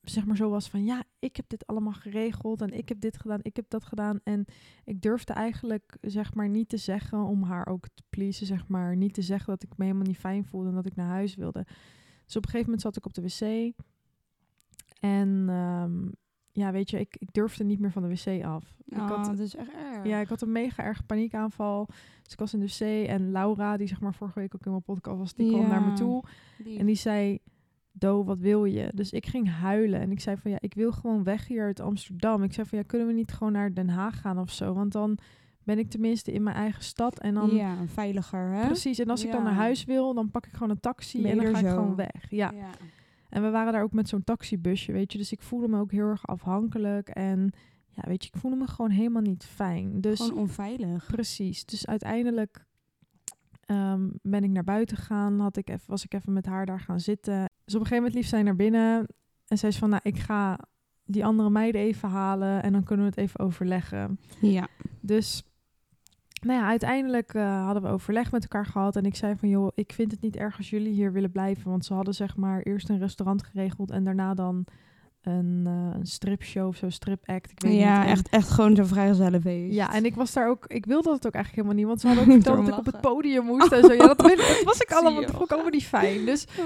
[0.00, 3.16] zeg maar zo was van, ja, ik heb dit allemaal geregeld en ik heb dit
[3.18, 4.20] gedaan, ik heb dat gedaan.
[4.24, 4.44] En
[4.84, 8.96] ik durfde eigenlijk, zeg maar, niet te zeggen om haar ook te pleasen, zeg maar,
[8.96, 11.34] niet te zeggen dat ik me helemaal niet fijn voelde en dat ik naar huis
[11.34, 11.66] wilde.
[12.24, 13.74] Dus op een gegeven moment zat ik op de wc
[15.02, 15.92] en ehm,
[16.52, 18.74] ja, weet je, ik, ik durfde niet meer van de wc af.
[18.84, 20.06] Ik Oh, had, dat is echt erg.
[20.06, 21.86] ja, ik had een mega erg paniekaanval.
[22.22, 24.70] Dus ik was in de wc en Laura, die zeg maar vorige week ook in
[24.70, 26.22] mijn podcast was, die kwam naar me toe.
[26.64, 27.38] Die- En die zei,
[27.92, 28.90] Do, wat wil je?
[28.94, 31.80] Dus ik ging huilen en ik zei van ja, ik wil gewoon weg hier uit
[31.80, 32.42] Amsterdam.
[32.42, 34.72] Ik zei van ja, kunnen we niet gewoon naar Den Haag gaan of zo?
[34.74, 35.18] Want dan
[35.64, 37.50] ben ik tenminste in mijn eigen stad en dan...
[37.50, 38.66] ja, veiliger, hè?
[38.66, 41.36] Precies, en als ik dan naar huis wil, dan pak ik gewoon een taxi en
[41.36, 41.74] dan ga ik zo.
[41.74, 42.30] gewoon weg.
[42.30, 42.50] Ja.
[42.54, 42.70] ja.
[43.32, 45.18] En we waren daar ook met zo'n taxibusje, weet je.
[45.18, 47.08] Dus ik voelde me ook heel erg afhankelijk.
[47.08, 47.50] En
[47.88, 50.00] ja, weet je, ik voelde me gewoon helemaal niet fijn.
[50.00, 51.06] Dus Gewoon onveilig.
[51.06, 51.64] precies.
[51.64, 52.66] Dus uiteindelijk
[53.64, 55.40] ehm, ben ik naar buiten gegaan.
[55.40, 57.50] Had ik even, was ik even met haar daar gaan zitten.
[57.64, 59.06] Dus op een gegeven moment liep zij naar binnen.
[59.46, 60.58] En zei ze van, nou, ik ga
[61.04, 62.62] die andere meiden even halen.
[62.62, 64.18] En dan kunnen we het even overleggen.
[64.40, 64.68] Ja.
[65.00, 65.42] Dus
[66.44, 68.96] nou ja, uiteindelijk eh, hadden we overleg met elkaar gehad.
[68.96, 71.70] En ik zei van, joh, ik vind het niet erg als jullie hier willen blijven.
[71.70, 74.64] Want ze hadden zeg maar eerst een restaurant geregeld en daarna dan
[75.22, 77.50] een, eh, een stripshow of zo, strip act.
[77.50, 78.10] Ik weet Ja, niet.
[78.10, 79.74] Echt, echt gewoon zo'n vrijgezellenfeest.
[79.74, 82.06] Ja, en ik was daar ook, ik wilde dat ook eigenlijk helemaal niet, want ze
[82.06, 83.92] hadden ook verteld dat ik op het podium moest en zo.
[83.92, 84.22] Ja, dat,
[84.64, 86.24] was ik allemaal, dat vond ik allemaal niet fijn.
[86.24, 86.62] Dus Ja.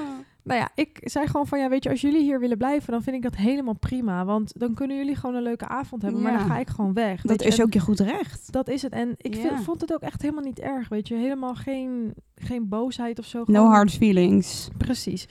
[0.47, 3.03] Nou ja, ik zei gewoon van ja, weet je, als jullie hier willen blijven, dan
[3.03, 4.25] vind ik dat helemaal prima.
[4.25, 7.23] Want dan kunnen jullie gewoon een leuke avond hebben, maar dan ga ik gewoon weg.
[7.23, 7.49] Dat je.
[7.49, 8.53] is ook je goed recht.
[8.53, 8.93] Dat is het.
[8.93, 11.15] En ik vind- vond het ook echt helemaal niet erg, weet je.
[11.15, 13.39] Helemaal geen, geen boosheid of zo.
[13.39, 14.69] No gewoon- hard feelings.
[14.77, 15.29] Precies.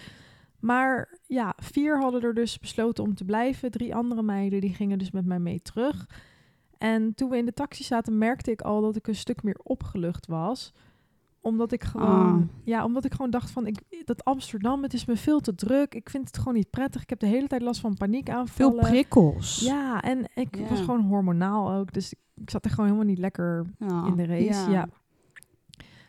[0.59, 3.71] Maar ja, vier hadden er dus besloten om te blijven.
[3.71, 6.05] Drie andere meiden die gingen dus met mij mee terug.
[6.77, 9.57] En toen we in de taxi zaten, merkte ik al dat ik een stuk meer
[9.63, 10.73] opgelucht was.
[11.45, 12.41] Omdat ik gewoon, Ah.
[12.63, 15.95] ja, omdat ik gewoon dacht van, ik, dat Amsterdam, het is me veel te druk.
[15.95, 17.01] Ik vind het gewoon niet prettig.
[17.01, 18.79] Ik heb de hele tijd last van Veel paniekaanvallen.
[18.85, 19.59] prikkels.
[19.59, 20.67] Ja, en ik Ja.
[20.67, 21.93] was gewoon hormonaal ook.
[21.93, 24.05] Dus ik, ik zat er gewoon helemaal niet lekker Ja.
[24.07, 24.71] in de race.
[24.71, 24.87] Ja.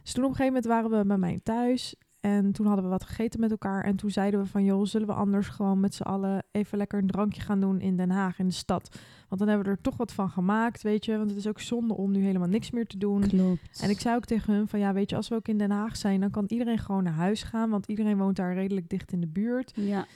[0.03, 1.95] Dus toen op een gegeven moment waren we bij mij thuis.
[2.27, 3.85] En toen hadden we wat gegeten met elkaar.
[3.85, 6.99] En toen zeiden we van, joh, zullen we anders gewoon met z'n allen even lekker
[6.99, 9.01] een drankje gaan doen in Den Haag, in de stad.
[9.29, 11.17] Want dan hebben we er toch wat van gemaakt, weet je.
[11.17, 13.29] Want het is ook zonde om nu helemaal niks meer te doen.
[13.29, 13.81] Klopt.
[13.83, 15.71] En ik zei ook tegen hun van, ja, weet je, als we ook in Den
[15.71, 17.71] Haag zijn, dan kan iedereen gewoon naar huis gaan.
[17.71, 19.73] Want iedereen woont daar redelijk dicht in de buurt.
[19.75, 20.07] Ja,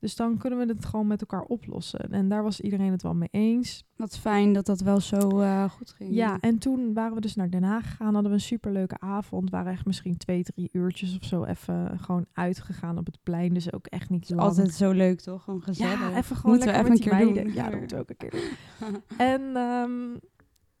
[0.00, 2.00] Dus dan kunnen we het gewoon met elkaar oplossen.
[2.12, 3.84] En daar was iedereen het wel mee eens.
[3.96, 6.14] wat fijn dat dat wel zo eh, goed ging.
[6.14, 8.12] Ja, en toen waren we dus naar Den Haag gegaan.
[8.14, 9.50] Hadden we een superleuke avond.
[9.50, 13.54] Waren echt misschien twee, drie uurtjes of zo even gewoon uitgegaan op het plein.
[13.54, 14.40] Dus ook echt niet lang.
[14.40, 15.42] Altijd zo leuk, toch?
[15.44, 15.98] Gewoon gezellig.
[16.00, 17.44] ja, even gewoon Moeten we lekker even met een keer meiden.
[17.44, 17.54] doen.
[17.64, 19.00] Ja, dat moeten we ook een keer doen.
[19.32, 20.08] En ehm,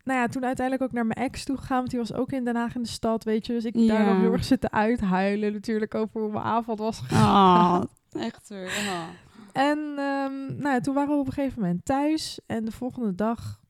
[0.04, 1.76] nou ja, toen uiteindelijk ook naar mijn ex toe gegaan.
[1.78, 3.52] Want die was ook in Den Haag in de stad, weet je.
[3.52, 4.12] Dus ik daar Ja.
[4.12, 7.80] nog heel erg zitten uithuilen natuurlijk over hoe mijn avond was gegaan.
[7.80, 7.88] Ah,
[8.28, 8.50] echt.
[9.52, 12.40] En ehm, nou ja, toen waren we op een gegeven moment thuis.
[12.46, 13.60] En de volgende dag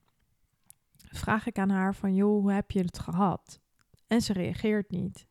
[0.96, 2.14] vraag ik aan haar van...
[2.14, 3.60] joh, hoe heb je het gehad?
[4.06, 5.26] En ze reageert niet.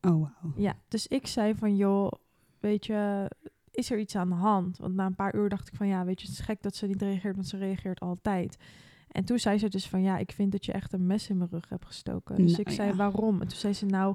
[0.00, 0.52] Oh, wauw.
[0.56, 1.76] Ja, dus ik zei van...
[1.76, 2.12] joh,
[2.60, 3.30] weet je,
[3.70, 4.78] is er iets aan de hand?
[4.78, 5.86] Want na een paar uur dacht ik van...
[5.86, 7.34] ja, weet je, het is gek dat ze niet reageert...
[7.34, 8.56] want ze reageert altijd.
[9.08, 10.02] En toen zei ze dus van...
[10.02, 12.36] ja, ik vind dat je echt een mes in mijn rug hebt gestoken.
[12.36, 12.96] Dus Nou ik zei, ja.
[12.96, 13.40] waarom?
[13.40, 14.14] En toen zei ze, nou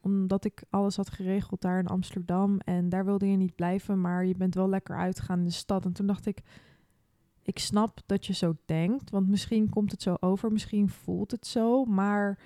[0.00, 2.58] omdat ik alles had geregeld daar in Amsterdam.
[2.58, 5.84] En daar wilde je niet blijven, maar je bent wel lekker uitgegaan in de stad.
[5.84, 6.40] En toen dacht ik,
[7.42, 9.10] ik snap dat je zo denkt.
[9.10, 11.84] Want misschien komt het zo over, misschien voelt het zo.
[11.84, 12.38] Maar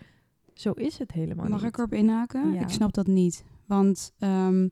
[0.55, 1.69] zo is het helemaal Mag niet.
[1.69, 2.53] ik erop inhaken?
[2.53, 2.61] Ja.
[2.61, 3.45] Ik snap dat niet.
[3.67, 4.69] Want ehm,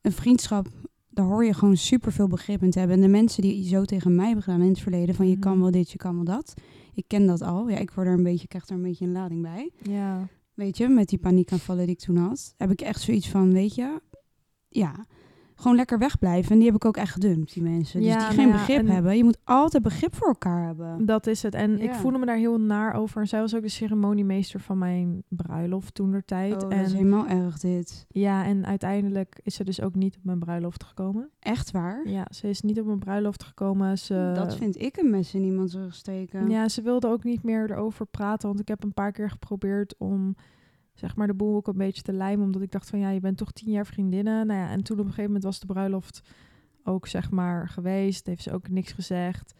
[0.00, 0.68] een vriendschap,
[1.10, 2.96] daar hoor je gewoon super veel begrip in te hebben.
[2.96, 5.40] En de mensen die zo tegen mij hebben gedaan in het verleden, van je Mhm.
[5.40, 6.54] kan wel dit, je kan wel dat.
[6.94, 7.68] Ik ken dat al.
[7.68, 9.70] Ja, ik word er een beetje, krijg er een beetje een lading bij.
[9.82, 13.52] Ja, Weet je, met die paniekaanvallen die ik toen had, heb ik echt zoiets van,
[13.52, 14.00] weet je,
[14.68, 15.06] ja,
[15.56, 16.52] gewoon lekker wegblijven.
[16.52, 18.00] En die heb ik ook echt gedumpt, die mensen.
[18.00, 19.16] Dus Ja, die nou geen ja, begrip en- hebben.
[19.16, 21.06] Je moet altijd begrip voor elkaar hebben.
[21.06, 21.54] dat is het.
[21.54, 23.20] En ik voelde me daar heel naar over.
[23.20, 26.52] En zij was ook de ceremoniemeester van mijn bruiloft toen der tijd.
[26.54, 28.06] Oh, dat en is helemaal erg dit.
[28.08, 31.30] ja, en uiteindelijk is ze dus ook niet op mijn bruiloft gekomen.
[31.40, 32.08] Echt waar?
[32.08, 33.98] Ja, ze is niet op mijn bruiloft gekomen.
[33.98, 36.50] Ze, dat vind ik een mes in iemands rug steken.
[36.50, 38.48] Ja, ze wilde ook niet meer erover praten.
[38.48, 40.34] Want ik heb een paar keer geprobeerd om
[40.96, 42.44] zeg maar de boel ook een beetje te lijmen.
[42.46, 44.46] Omdat ik dacht van ja, je bent toch tien jaar vriendinnen.
[44.46, 46.20] Nou ja, en toen op een gegeven moment was de bruiloft
[46.84, 48.26] ook zeg maar geweest.
[48.26, 49.54] Heeft ze ook niks gezegd.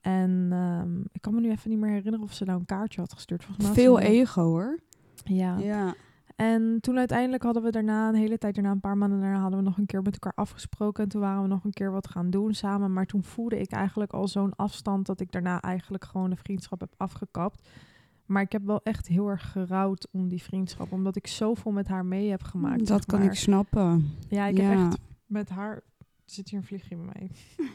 [0.00, 3.00] En ehm, ik kan me nu even niet meer herinneren of ze nou een kaartje
[3.00, 3.44] had gestuurd.
[3.44, 4.78] Volgens mij Veel ze- ego hoor.
[5.24, 5.56] Ja.
[5.58, 5.94] Ja.
[6.36, 9.58] En toen uiteindelijk hadden we daarna, een hele tijd daarna, een paar maanden daarna, hadden
[9.58, 11.02] we nog een keer met elkaar afgesproken.
[11.02, 12.92] En toen waren we nog een keer wat gaan doen samen.
[12.92, 16.80] Maar toen voelde ik eigenlijk al zo'n afstand dat ik daarna eigenlijk gewoon de vriendschap
[16.80, 17.68] heb afgekapt.
[18.30, 21.88] Maar ik heb wel echt heel erg gerouwd om die vriendschap, omdat ik zoveel met
[21.88, 22.78] haar mee heb gemaakt.
[22.78, 24.16] dat zeg kan ik snappen.
[24.28, 24.62] Ja, ik Ja.
[24.62, 25.74] heb echt met haar.
[25.74, 25.82] Er
[26.36, 27.30] zit hier een vliegje bij mij.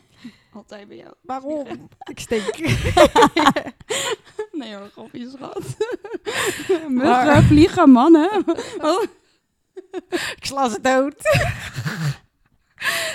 [0.53, 1.13] Altijd bij jou.
[1.21, 1.67] Waarom?
[2.11, 2.57] ik steek.
[4.51, 5.77] Nee hoor, grapje schat.
[6.89, 8.43] Maar- Muggen, vliegen, mannen.
[8.81, 9.03] Oh.
[10.35, 11.15] ik sla ze dood.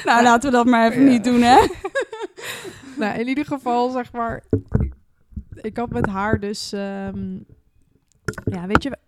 [0.05, 1.09] Nou, laten we dat maar even Ja.
[1.11, 1.67] niet doen, hè?
[2.97, 4.43] nou, in ieder geval, zeg maar,
[5.63, 7.39] ik had met haar dus, ehm,
[8.45, 8.99] ja, weet je,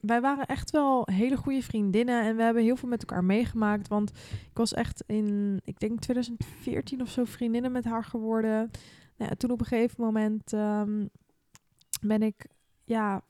[0.00, 3.88] wij waren echt wel hele goede vriendinnen en we hebben heel veel met elkaar meegemaakt,
[3.88, 4.10] want
[4.50, 8.70] ik was echt in, ik denk 2014 of zo, vriendinnen met haar geworden.
[9.16, 11.06] Nou toen op een gegeven moment ehm,
[12.00, 12.46] ben ik,
[12.84, 13.22] ja,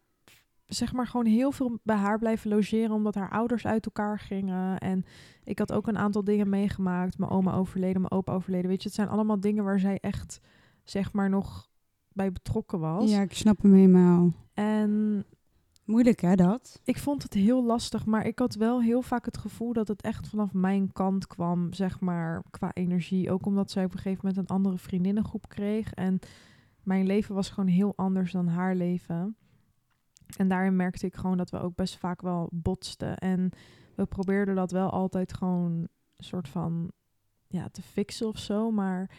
[0.67, 4.79] zeg maar gewoon heel veel bij haar blijven logeren, omdat haar ouders uit elkaar gingen
[4.79, 5.05] en
[5.45, 7.19] ik had ook een aantal dingen meegemaakt.
[7.19, 8.69] Mijn oma overleden, mijn opa overleden.
[8.69, 10.41] Weet je, het zijn allemaal dingen waar zij echt,
[10.85, 11.70] zeg maar, nog
[12.21, 13.11] bij betrokken was.
[13.11, 14.33] Ja, ik snap hem helemaal.
[14.55, 15.25] En
[15.85, 16.81] Moeilijk, hè, dat?
[16.85, 20.03] ik vond het heel lastig, maar ik had wel heel vaak het gevoel dat het
[20.03, 23.31] echt vanaf mijn kant kwam, zeg maar, qua energie.
[23.31, 25.93] Ook omdat zij op een gegeven moment een andere vriendinnengroep kreeg.
[25.93, 26.19] En
[26.83, 29.37] mijn leven was gewoon heel anders dan haar leven.
[30.37, 33.17] En daarin merkte ik gewoon dat we ook best vaak wel botsten.
[33.17, 33.51] En
[33.95, 36.91] we probeerden dat wel altijd gewoon soort van
[37.47, 38.71] ja, te fixen of zo.
[38.71, 39.11] Maar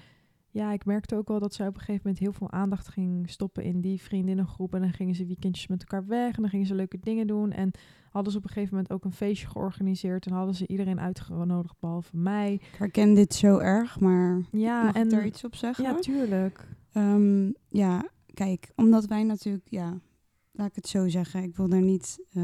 [0.51, 3.29] ja, ik merkte ook wel dat zij op een gegeven moment heel veel aandacht ging
[3.29, 4.73] stoppen in die vriendinnengroep.
[4.75, 7.51] En dan gingen ze weekendjes met elkaar weg en dan gingen ze leuke dingen doen.
[7.51, 7.71] En
[8.11, 11.75] hadden ze op een gegeven moment ook een feestje georganiseerd en hadden ze iedereen uitgenodigd
[11.79, 12.53] behalve mij.
[12.53, 15.83] Ik herken dit zo erg, maar Ja, mag en ik er iets op zeggen?
[15.83, 16.67] ja, tuurlijk.
[16.91, 19.99] Ehm, ja, kijk, omdat wij natuurlijk, ja,
[20.51, 22.43] laat ik het zo zeggen, ik wil daar niet, eh,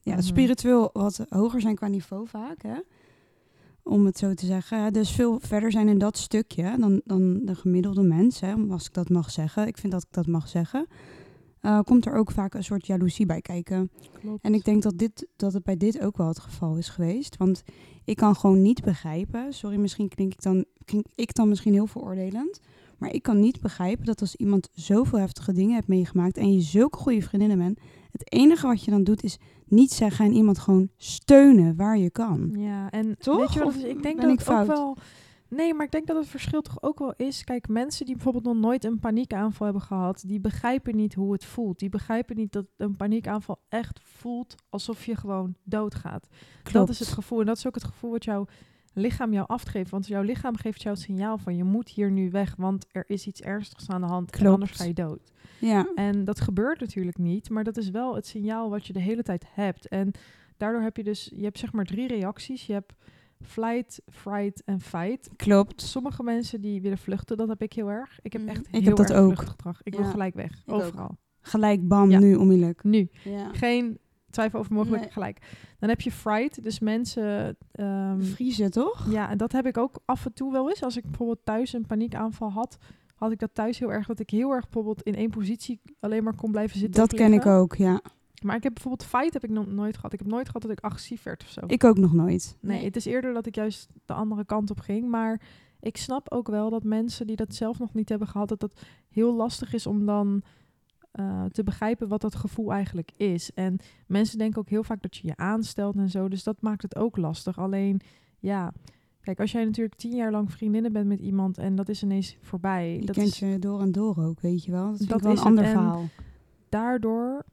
[0.00, 0.20] ja, Mhm.
[0.20, 2.76] spiritueel wat hoger zijn qua niveau vaak, hè?
[3.84, 4.92] Om het zo te zeggen.
[4.92, 8.92] Dus veel verder zijn in dat stukje dan, dan de gemiddelde mens, hè, als ik
[8.92, 9.66] dat mag zeggen.
[9.66, 10.86] Ik vind dat ik dat mag zeggen.
[11.64, 13.90] Eh, komt er ook vaak een soort jaloezie bij kijken.
[14.20, 14.44] Klopt.
[14.44, 17.36] En ik denk dat, dit, dat het bij dit ook wel het geval is geweest.
[17.36, 17.62] Want
[18.04, 19.52] ik kan gewoon niet begrijpen.
[19.52, 22.60] Sorry, misschien klink ik dan, klink ik dan misschien heel veroordelend.
[22.98, 26.36] Maar ik kan niet begrijpen dat als iemand zoveel heftige dingen heeft meegemaakt.
[26.36, 27.78] en je zulke goede vriendinnen bent.
[28.10, 32.10] het enige wat je dan doet is niet zeggen en iemand gewoon steunen waar je
[32.10, 32.50] kan.
[32.56, 33.38] Ja, en Toch?
[33.38, 33.74] weet je wat?
[33.74, 34.96] Ik denk dat ik het ook wel...
[35.48, 37.44] Nee, maar ik denk dat het verschil toch ook wel is...
[37.44, 40.22] Kijk, mensen die bijvoorbeeld nog nooit een paniekaanval hebben gehad...
[40.26, 41.78] die begrijpen niet hoe het voelt.
[41.78, 44.54] Die begrijpen niet dat een paniekaanval echt voelt...
[44.68, 46.28] alsof je gewoon doodgaat.
[46.72, 47.40] Dat is het gevoel.
[47.40, 48.46] En dat is ook het gevoel wat jouw
[48.94, 49.90] lichaam jou afgeeft.
[49.90, 51.56] Want jouw lichaam geeft jou het signaal van...
[51.56, 54.30] je moet hier nu weg, want er is iets ernstigs aan de hand...
[54.32, 54.54] en Klopt.
[54.54, 55.32] anders ga je dood.
[55.60, 59.00] Ja, En dat gebeurt natuurlijk niet, maar dat is wel het signaal wat je de
[59.00, 59.88] hele tijd hebt.
[59.88, 60.10] En
[60.56, 62.66] daardoor heb je dus, je hebt zeg maar drie reacties.
[62.66, 62.92] Je hebt
[63.40, 65.28] flight, fright en fight.
[65.36, 65.82] klopt.
[65.82, 68.18] Sommige mensen die willen vluchten, dat heb ik heel erg.
[68.22, 69.32] Ik heb Mm, echt ik heel heb dat erg ook.
[69.34, 69.80] vluchtgedrag.
[69.82, 71.16] Ik wil gelijk weg, overal.
[71.40, 72.18] Gelijk bam, Ja.
[72.18, 72.84] nu onmiddellijk.
[72.84, 73.48] Nu, Ja.
[73.52, 73.98] geen
[74.34, 75.10] twijfel over mogelijk, Nee.
[75.12, 75.38] gelijk.
[75.78, 77.56] Dan heb je fright, dus mensen...
[77.72, 79.06] ehm, Vriezen, toch?
[79.10, 80.82] ja, en dat heb ik ook af en toe wel eens.
[80.82, 82.78] Als ik bijvoorbeeld thuis een paniekaanval had,
[83.14, 84.06] had ik dat thuis heel erg.
[84.06, 87.00] Dat ik heel erg bijvoorbeeld in één positie alleen maar kon blijven zitten.
[87.00, 88.00] Dat ken ik ook, ja.
[88.42, 90.12] Maar ik heb bijvoorbeeld fight heb ik nog nooit gehad.
[90.12, 91.60] Ik heb nooit gehad dat ik agressief werd of zo.
[91.66, 92.56] Ik ook nog nooit.
[92.60, 95.08] nee, het is eerder dat ik juist de andere kant op ging.
[95.08, 95.40] Maar
[95.80, 98.82] ik snap ook wel dat mensen die dat zelf nog niet hebben gehad, dat het
[99.08, 100.42] heel lastig is om dan
[101.14, 103.52] eh, te begrijpen wat dat gevoel eigenlijk is.
[103.52, 106.28] En mensen denken ook heel vaak dat je je aanstelt en zo.
[106.28, 107.58] Dus dat maakt het ook lastig.
[107.58, 108.00] Alleen,
[108.38, 108.72] ja,
[109.20, 112.36] kijk, als jij natuurlijk tien jaar lang vriendinnen bent met iemand en dat is ineens
[112.40, 112.94] voorbij.
[112.94, 114.96] Je dat kent is, je door en door ook, weet je wel.
[115.06, 116.04] Dat, wel is een ander En verhaal.
[116.68, 117.44] daardoor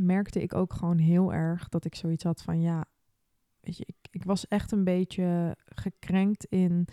[0.00, 2.84] merkte ik ook gewoon heel erg dat ik zoiets had van ja,
[3.60, 6.86] weet je, ik, ik was echt een beetje gekrenkt in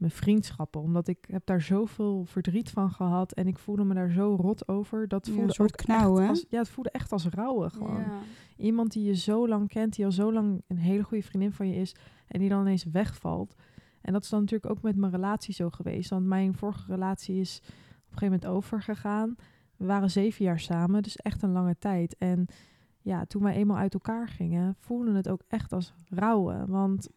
[0.00, 4.10] mijn vriendschappen, omdat ik heb daar zoveel verdriet van gehad en ik voelde me daar
[4.10, 5.08] zo rot over.
[5.08, 8.00] Dat Ja, voelde een soort knauw, als, ja, het voelde echt als rouwen gewoon.
[8.00, 8.18] Ja.
[8.56, 11.68] Iemand die je zo lang kent, die al zo lang een hele goede vriendin van
[11.68, 11.94] je is
[12.26, 13.54] en die dan ineens wegvalt.
[14.00, 16.10] En dat is dan natuurlijk ook met mijn relatie zo geweest.
[16.10, 19.36] Want mijn vorige relatie is op een gegeven moment overgegaan.
[19.76, 22.16] We waren zeven jaar samen, dus echt een lange tijd.
[22.16, 22.46] En
[23.00, 26.68] ja, toen wij eenmaal uit elkaar gingen, voelde het ook echt als rouwen.
[26.68, 27.08] Want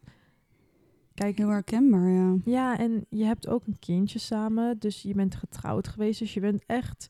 [1.14, 2.36] kijk, Heel herkenbaar, ja.
[2.44, 6.18] ja, en je hebt ook een kindje samen, dus je bent getrouwd geweest.
[6.18, 7.08] Dus je bent echt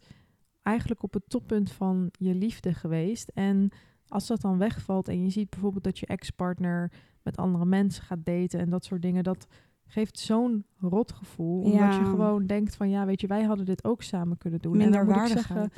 [0.63, 3.31] eigenlijk op het toppunt van je liefde geweest.
[3.35, 3.71] En
[4.09, 8.25] als dat dan wegvalt en je ziet bijvoorbeeld dat je ex-partner met andere mensen gaat
[8.25, 9.47] daten en dat soort dingen, dat
[9.87, 11.61] geeft zo'n rot gevoel.
[11.63, 11.99] Omdat Ja.
[11.99, 14.73] je gewoon denkt van, ja, weet je, wij hadden dit ook samen kunnen doen.
[14.73, 15.77] en Minder waardigheid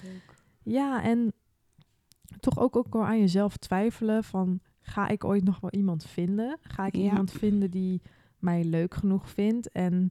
[0.63, 1.33] ja, en
[2.41, 4.61] toch ook, ook wel aan jezelf twijfelen van...
[4.87, 6.59] ga ik ooit nog wel iemand vinden?
[6.61, 7.03] Ga ik Ja.
[7.03, 8.03] iemand vinden die
[8.39, 9.71] mij leuk genoeg vindt?
[9.73, 10.11] En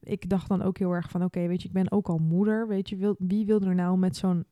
[0.00, 1.24] ik dacht dan ook heel erg van...
[1.24, 2.68] oké, weet je, ik ben ook al moeder.
[2.68, 4.44] Weet je, wil, wie wil er nou met zo'n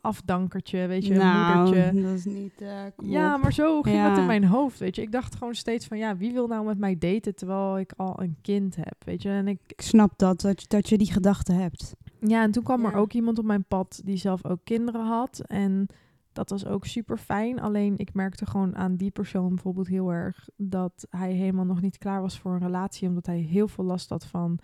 [0.00, 2.02] afdankertje, weet je, een nou, moedertje...
[2.02, 4.20] dat is niet eh Ja, maar zo ging dat Ja.
[4.20, 5.02] in mijn hoofd, weet je.
[5.02, 7.34] Ik dacht gewoon steeds van, ja, wie wil nou met mij daten...
[7.34, 9.28] terwijl ik al een kind heb, weet je.
[9.28, 11.94] En ik, Ik snap dat, dat, je- dat je die gedachte hebt.
[12.20, 15.42] Ja, en toen kwam er ook iemand op mijn pad die zelf ook kinderen had.
[15.46, 15.86] En
[16.36, 17.60] dat was ook super fijn.
[17.60, 21.98] Alleen ik merkte gewoon aan die persoon bijvoorbeeld heel erg dat hij helemaal nog niet
[21.98, 23.08] klaar was voor een relatie.
[23.08, 24.58] Omdat hij heel veel last had van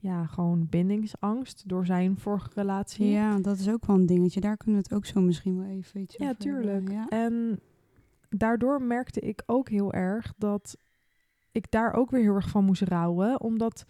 [0.00, 3.06] ja, gewoon bindingsangst door zijn vorige relatie.
[3.06, 4.40] Ja, dat is ook wel een dingetje.
[4.40, 6.62] Daar kunnen we het ook zo misschien wel even iets Ja, over hebben.
[6.62, 6.90] tuurlijk.
[6.90, 7.08] Ja.
[7.08, 7.60] En
[8.28, 10.76] daardoor merkte ik ook heel erg dat
[11.52, 13.40] ik daar ook weer heel erg van moest rouwen.
[13.40, 13.84] Omdat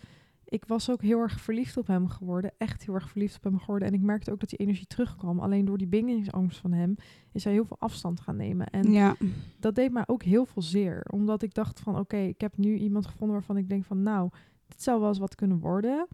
[0.49, 2.53] ik was ook heel erg verliefd op hem geworden.
[2.59, 3.89] Echt heel erg verliefd op hem geworden.
[3.89, 5.41] En ik merkte ook dat die energie terugkwam.
[5.41, 6.95] Alleen door die bindingsangst van hem
[7.33, 8.67] is hij heel veel afstand gaan nemen.
[8.67, 9.17] En ja.
[9.61, 11.07] dat deed mij ook heel veel zeer.
[11.11, 14.31] Omdat ik dacht van oké, ik heb nu iemand gevonden waarvan ik denk van nou,
[14.67, 16.07] dit zou wel eens wat kunnen worden.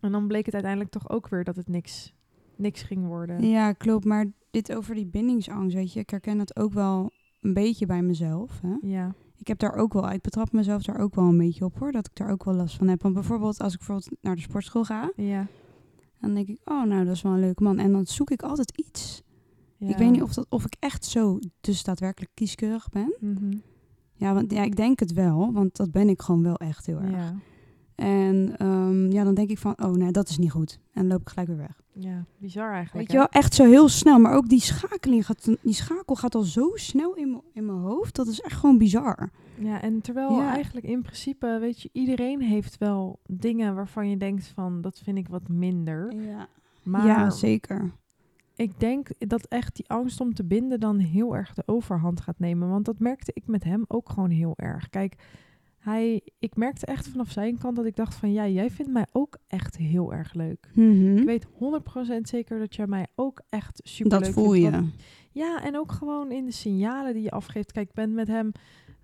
[0.00, 2.14] En dan bleek het uiteindelijk toch ook weer dat het niks,
[2.56, 3.48] niks ging worden.
[3.48, 4.04] ja, klopt.
[4.04, 6.00] Maar dit over die bindingsangst, weet je.
[6.00, 8.60] Ik herken dat ook wel een beetje bij mezelf.
[8.60, 8.76] Hè?
[8.80, 11.78] Ja, Ik heb daar ook wel, ik betrap mezelf daar ook wel een beetje op
[11.78, 11.92] hoor.
[11.92, 13.02] Dat ik daar ook wel last van heb.
[13.02, 15.12] Want bijvoorbeeld als ik bijvoorbeeld naar de sportschool ga.
[15.16, 15.46] ja.
[16.20, 17.78] Dan denk ik, oh nou, dat is wel een leuke man.
[17.78, 19.22] En dan zoek ik altijd iets.
[19.76, 19.88] ja.
[19.88, 23.14] Ik weet niet of, dat, of ik echt zo dus daadwerkelijk kieskeurig ben.
[23.20, 23.56] Mhm.
[24.12, 27.00] Ja, want ja, ik denk het wel, want dat ben ik gewoon wel echt heel
[27.00, 27.10] erg.
[27.10, 27.34] Ja.
[27.98, 30.78] En ehm, ja, dan denk ik van, oh nee, dat is niet goed.
[30.92, 31.80] En dan loop ik gelijk weer weg.
[31.92, 32.96] ja, bizar eigenlijk.
[32.96, 34.18] Weet je wel, echt zo heel snel.
[34.18, 37.78] Maar ook die schakeling gaat, die schakel gaat al zo snel in mijn- in mijn
[37.78, 38.14] hoofd.
[38.16, 39.30] Dat is echt gewoon bizar.
[39.58, 40.52] Ja, en terwijl Ja.
[40.52, 45.18] eigenlijk in principe, weet je, iedereen heeft wel dingen waarvan je denkt van, dat vind
[45.18, 46.12] ik wat minder.
[46.14, 46.48] Ja,
[46.82, 47.90] Maar ja zeker.
[48.56, 52.38] ik denk dat echt die angst om te binden dan heel erg de overhand gaat
[52.38, 52.68] nemen.
[52.68, 54.88] Want dat merkte ik met hem ook gewoon heel erg.
[54.88, 55.14] Kijk,
[55.78, 59.06] hij, ik merkte echt vanaf zijn kant dat ik dacht van, ja, jij vindt mij
[59.12, 60.70] ook echt heel erg leuk.
[60.74, 61.16] Mhm.
[61.16, 64.66] Ik weet 100% zeker dat jij mij ook echt super Dat leuk voel vindt.
[64.66, 64.70] je.
[64.70, 64.92] Want-
[65.32, 67.72] Ja, en ook gewoon in de signalen die je afgeeft.
[67.72, 68.52] Kijk, ik ben met hem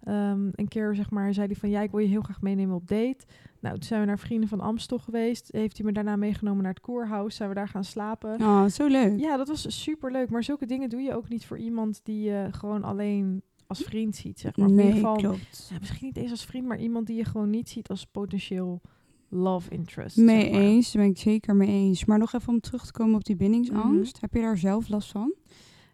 [0.02, 1.70] ehm, een keer, zeg maar, zei hij van...
[1.70, 3.24] ja, ik wil je heel graag meenemen op date.
[3.60, 5.48] Nou, toen zijn we naar Vrienden van Amstel geweest.
[5.52, 7.36] Heeft hij me daarna meegenomen naar het Koerhuis.
[7.36, 8.40] Zijn we daar gaan slapen.
[8.40, 9.20] Oh, zo leuk.
[9.20, 10.30] Ja, dat was super leuk.
[10.30, 13.42] Maar zulke dingen doe je ook niet voor iemand die je gewoon alleen
[13.78, 14.68] als vriend ziet, zeg maar.
[14.68, 15.66] In ieder geval, klopt.
[15.70, 18.80] ja, misschien niet eens als vriend, maar iemand die je gewoon niet ziet als potentieel
[19.28, 20.16] love interest.
[20.16, 20.60] Mee zeg maar.
[20.60, 22.04] eens, daar ben ik zeker mee eens.
[22.04, 24.12] Maar nog even om terug te komen op die bindingsangst.
[24.12, 24.20] Mhm.
[24.20, 25.34] Heb je daar zelf last van?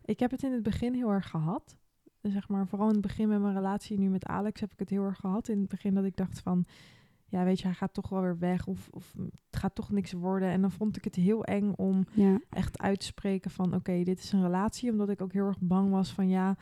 [0.05, 1.77] Ik heb het in het begin heel erg gehad.
[2.23, 4.89] Zeg maar, vooral in het begin met mijn relatie nu met Alex heb ik het
[4.91, 5.49] heel erg gehad.
[5.49, 6.65] In het begin dat ik dacht van,
[7.27, 9.15] ja weet je, hij gaat toch wel weer weg of, of
[9.51, 10.49] het gaat toch niks worden.
[10.49, 12.41] En dan vond ik het heel eng om Ja.
[12.51, 14.91] echt uit te spreken van, oké, dit is een relatie.
[14.91, 16.57] Omdat ik ook heel erg bang was van, ja,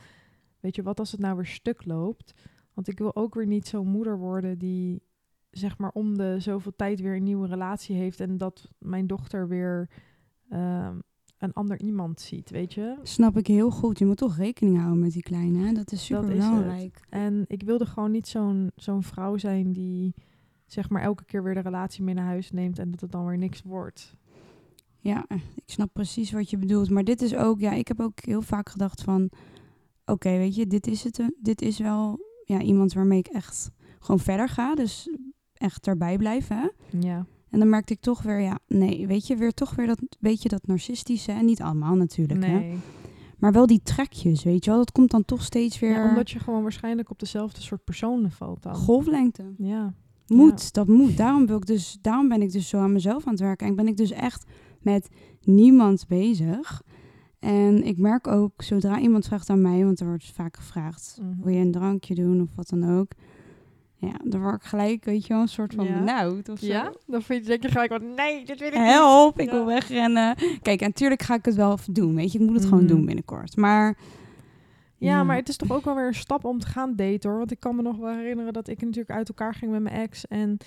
[0.59, 2.33] weet je, wat als het nou weer stuk loopt?
[2.73, 5.01] Want ik wil ook weer niet zo'n moeder worden die,
[5.49, 8.19] zeg maar, om de zoveel tijd weer een nieuwe relatie heeft.
[8.19, 9.89] En dat mijn dochter weer
[10.49, 10.99] ehm,
[11.37, 12.97] een ander iemand ziet, weet je?
[13.03, 13.99] Snap ik heel goed.
[13.99, 15.65] Je moet toch rekening houden met die kleine.
[15.65, 15.73] Hè?
[15.73, 16.53] Dat is super Dat is het.
[16.53, 16.99] belangrijk.
[17.09, 20.13] En ik wilde gewoon niet zo'n zo'n vrouw zijn die
[20.65, 23.25] zeg maar elke keer weer de relatie mee naar huis neemt en dat het dan
[23.25, 24.15] weer niks wordt.
[24.99, 26.89] Ja, ik snap precies wat je bedoelt.
[26.89, 29.29] Maar dit is ook, ja, ik heb ook heel vaak gedacht van,
[30.11, 31.19] oké, weet je, dit is het.
[31.19, 34.75] eh, Dit is wel ja, iemand waarmee ik echt gewoon verder ga.
[34.75, 35.09] Dus
[35.53, 36.57] echt erbij blijven.
[36.57, 36.67] Hè?
[36.99, 39.99] Ja, En dan merkte ik toch weer, ja, nee, weet je, weer toch weer dat,
[40.19, 41.31] weet je, dat narcistische.
[41.31, 42.53] En niet allemaal natuurlijk, hè.
[42.59, 42.77] nee.
[43.37, 44.79] Maar wel die trekjes, weet je wel.
[44.79, 48.31] Dat komt dan toch steeds weer Ja, omdat je gewoon waarschijnlijk op dezelfde soort personen
[48.31, 48.75] valt dan.
[48.75, 49.43] golflengte.
[49.57, 49.93] Ja,
[50.27, 51.17] Moet, dat moet.
[51.17, 53.67] Daarom, wil ik dus, daarom ben ik dus zo aan mezelf aan het werken.
[53.67, 54.45] En ben ik dus echt
[54.81, 55.09] met
[55.41, 56.81] niemand bezig.
[57.39, 61.41] En ik merk ook, zodra iemand vraagt aan mij, want er wordt vaak gevraagd, Mhm.
[61.43, 63.11] wil je een drankje doen of wat dan ook.
[63.95, 65.99] Ja, dan word ik gelijk, weet je wel, een soort van Ja.
[65.99, 66.65] benauwd of zo.
[66.65, 66.91] ja?
[67.07, 68.83] dan vind je, denk je gelijk van nee, dit wil ik niet.
[68.83, 69.51] Help, ik Ja.
[69.51, 70.35] wil wegrennen.
[70.61, 72.39] Kijk, en natuurlijk ga ik het wel even doen, weet je.
[72.39, 72.87] Ik moet het gewoon Mhm.
[72.87, 73.55] doen binnenkort.
[73.57, 73.97] Maar
[74.97, 77.37] Ja, maar het is toch ook wel weer een stap om te gaan daten hoor.
[77.39, 79.95] Want ik kan me nog wel herinneren dat ik natuurlijk uit elkaar ging met mijn
[79.95, 80.27] ex.
[80.27, 80.57] En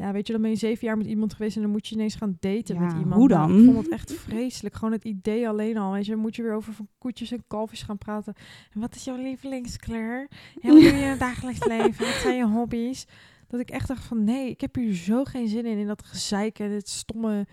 [0.00, 1.94] ja, weet je, dan ben je zeven jaar met iemand geweest en dan moet je
[1.94, 3.14] ineens gaan daten Ja, met iemand.
[3.14, 3.58] hoe Nou, dan?
[3.58, 4.74] ik vond het echt vreselijk.
[4.74, 5.92] Gewoon het idee alleen al.
[5.92, 8.34] Weet je, dan moet je weer over van koetjes en kalfjes gaan praten.
[8.72, 10.28] En wat is jouw lievelingskleur?
[10.60, 12.04] Ja, wat doe je in het dagelijks leven?
[12.06, 13.06] Wat zijn je hobby's?
[13.48, 15.78] Dat ik echt dacht van nee, ik heb hier zo geen zin in.
[15.78, 17.46] In dat gezeik en het stomme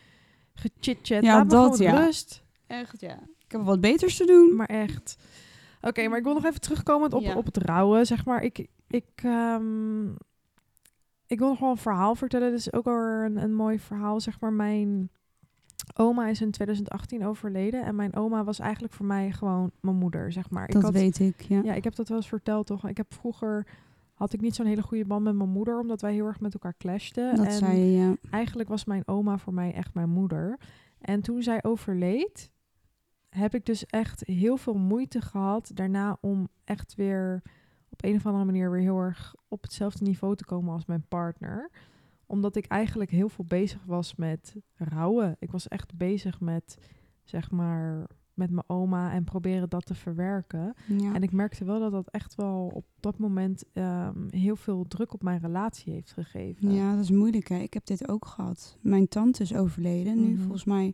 [0.53, 1.23] gechitchat.
[1.23, 2.03] Ja, Laat me dat, ja.
[2.05, 2.43] rust.
[2.67, 3.19] echt, ja.
[3.45, 4.55] Ik heb wat beters te doen.
[4.55, 5.17] Maar echt.
[5.81, 7.35] Oké, maar ik wil nog even terugkomen op, Ja.
[7.35, 8.05] op het rouwen.
[8.05, 10.05] Zeg maar, ik, ik, ehm,
[11.27, 12.49] ik wil nog wel een verhaal vertellen.
[12.49, 14.21] Dit is ook wel een, een mooi verhaal.
[14.21, 15.09] Zeg maar, mijn
[15.93, 17.85] oma is in 2018 overleden.
[17.85, 20.67] En mijn oma was eigenlijk voor mij gewoon mijn moeder, zeg maar.
[20.67, 21.61] dat ik had, weet ik, ja.
[21.63, 22.87] Ja, ik heb dat wel eens verteld, toch?
[22.87, 23.67] Ik heb vroeger...
[24.13, 26.53] Had ik niet zo'n hele goede band met mijn moeder, omdat wij heel erg met
[26.53, 27.35] elkaar clashten.
[27.35, 28.15] dat en zei je, ja.
[28.29, 30.59] eigenlijk was mijn oma voor mij echt mijn moeder.
[30.99, 32.51] En toen zij overleed,
[33.29, 37.41] heb ik dus echt heel veel moeite gehad daarna om echt weer
[37.97, 41.05] op een of andere manier weer heel erg op hetzelfde niveau te komen als mijn
[41.07, 41.69] partner.
[42.25, 45.35] Omdat ik eigenlijk heel veel bezig was met rouwen.
[45.39, 46.77] Ik was echt bezig met,
[47.23, 50.73] zeg maar, met mijn oma en proberen dat te verwerken.
[50.87, 51.13] ja.
[51.13, 55.13] En ik merkte wel dat dat echt wel op dat moment ehm, heel veel druk
[55.13, 56.71] op mijn relatie heeft gegeven.
[56.73, 57.47] Ja, dat is moeilijk.
[57.47, 57.57] Hè?
[57.57, 58.77] Ik heb dit ook gehad.
[58.81, 60.41] Mijn tante is overleden, nu Mhm.
[60.41, 60.93] volgens mij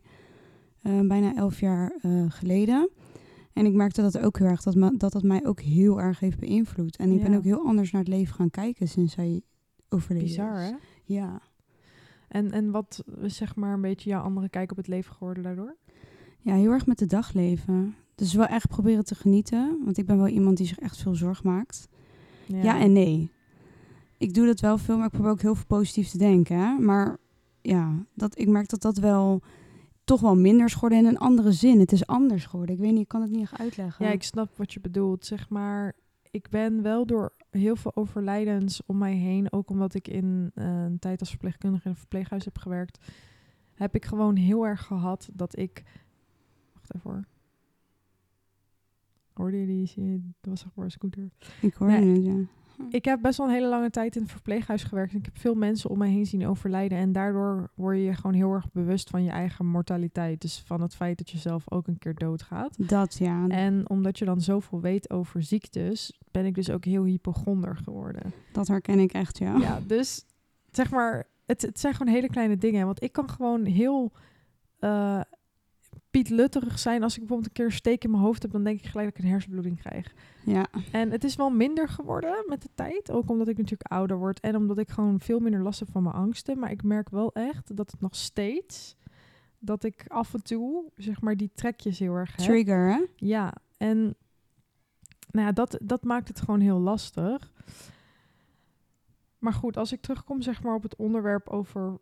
[0.82, 2.88] eh, bijna elf jaar eh, geleden.
[3.54, 6.20] En ik merkte dat ook heel erg, dat, me, dat dat mij ook heel erg
[6.20, 6.96] heeft beïnvloed.
[6.96, 7.36] En ik ben Ja.
[7.36, 9.42] ook heel anders naar het leven gaan kijken sinds zij
[9.88, 10.68] overleden Bizar, is.
[10.70, 10.74] hè?
[11.04, 11.40] Ja.
[12.28, 15.76] En, en wat zeg maar een beetje jouw andere kijk op het leven geworden daardoor?
[16.40, 17.94] ja, heel erg met de dag leven.
[18.14, 19.78] Dus wel echt proberen te genieten.
[19.84, 21.88] Want ik ben wel iemand die zich echt veel zorg maakt.
[22.46, 23.30] Ja, en nee.
[24.18, 26.58] Ik doe dat wel veel, maar ik probeer ook heel veel positief te denken.
[26.58, 26.78] Hè?
[26.78, 27.16] Maar
[27.62, 29.42] ja, dat, ik merk dat dat wel
[30.04, 31.80] toch wel minder is geworden in een andere zin.
[31.80, 32.74] Het is anders geworden.
[32.74, 34.06] Ik weet niet, ik kan het niet echt uitleggen.
[34.06, 35.26] Ja, ik snap wat je bedoelt.
[35.26, 35.92] Zeg maar,
[36.30, 40.82] ik ben wel door heel veel overlijdens om mij heen, ook omdat ik in eh,
[40.84, 42.98] een tijd als verpleegkundige in een verpleeghuis heb gewerkt,
[43.74, 45.82] heb ik gewoon heel erg gehad dat ik.
[46.72, 47.24] Wacht even hoor.
[49.32, 49.94] Hoorde je die?
[50.40, 51.30] Dat was zeg maar een scooter.
[51.60, 52.14] Ik hoorde Nee.
[52.14, 52.34] het, ja.
[52.90, 55.12] Ik heb best wel een hele lange tijd in het verpleeghuis gewerkt.
[55.12, 56.98] En ik heb veel mensen om mij heen zien overlijden.
[56.98, 60.40] En daardoor word je je gewoon heel erg bewust van je eigen mortaliteit.
[60.40, 62.88] Dus van het feit dat je zelf ook een keer doodgaat.
[62.88, 63.48] Dat ja.
[63.48, 68.32] En omdat je dan zoveel weet over ziektes, ben ik dus ook heel hypochonder geworden.
[68.52, 69.56] Dat herken ik echt, ja.
[69.56, 70.24] Ja, dus
[70.70, 72.86] zeg maar, het, het zijn gewoon hele kleine dingen.
[72.86, 74.12] Want ik kan gewoon heel
[74.78, 75.20] eh
[76.14, 77.02] pietlutterig zijn.
[77.02, 79.08] Als ik bijvoorbeeld een keer een steek in mijn hoofd heb, dan denk ik gelijk
[79.08, 80.14] dat ik een hersenbloeding krijg.
[80.44, 83.10] Ja, En het is wel minder geworden met de tijd.
[83.10, 84.40] Ook omdat ik natuurlijk ouder word.
[84.40, 86.58] En omdat ik gewoon veel minder last heb van mijn angsten.
[86.58, 88.96] Maar ik merk wel echt dat het nog steeds...
[89.58, 92.46] Dat ik af en toe, zeg maar, die trekjes heel erg heb.
[92.46, 93.04] trigger, hè?
[93.16, 94.16] Ja, en
[95.30, 97.52] nou ja, dat, dat maakt het gewoon heel lastig.
[99.38, 101.98] Maar goed, als ik terugkom zeg maar op het onderwerp over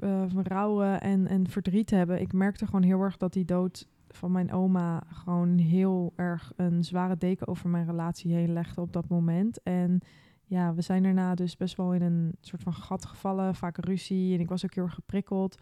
[0.00, 2.20] eh, rouwen en, en verdriet hebben.
[2.20, 6.84] Ik merkte gewoon heel erg dat die dood van mijn oma gewoon heel erg een
[6.84, 9.62] zware deken over mijn relatie heen legde op dat moment.
[9.62, 10.00] En
[10.44, 14.34] ja, we zijn daarna dus best wel in een soort van gat gevallen, vaak ruzie.
[14.34, 15.58] En ik was ook heel erg geprikkeld.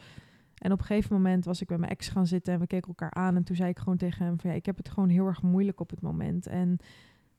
[0.54, 2.88] En op een gegeven moment was ik bij mijn ex gaan zitten en we keken
[2.88, 3.36] elkaar aan.
[3.36, 5.42] En toen zei ik gewoon tegen hem van ja, ik heb het gewoon heel erg
[5.42, 6.46] moeilijk op het moment.
[6.46, 6.78] En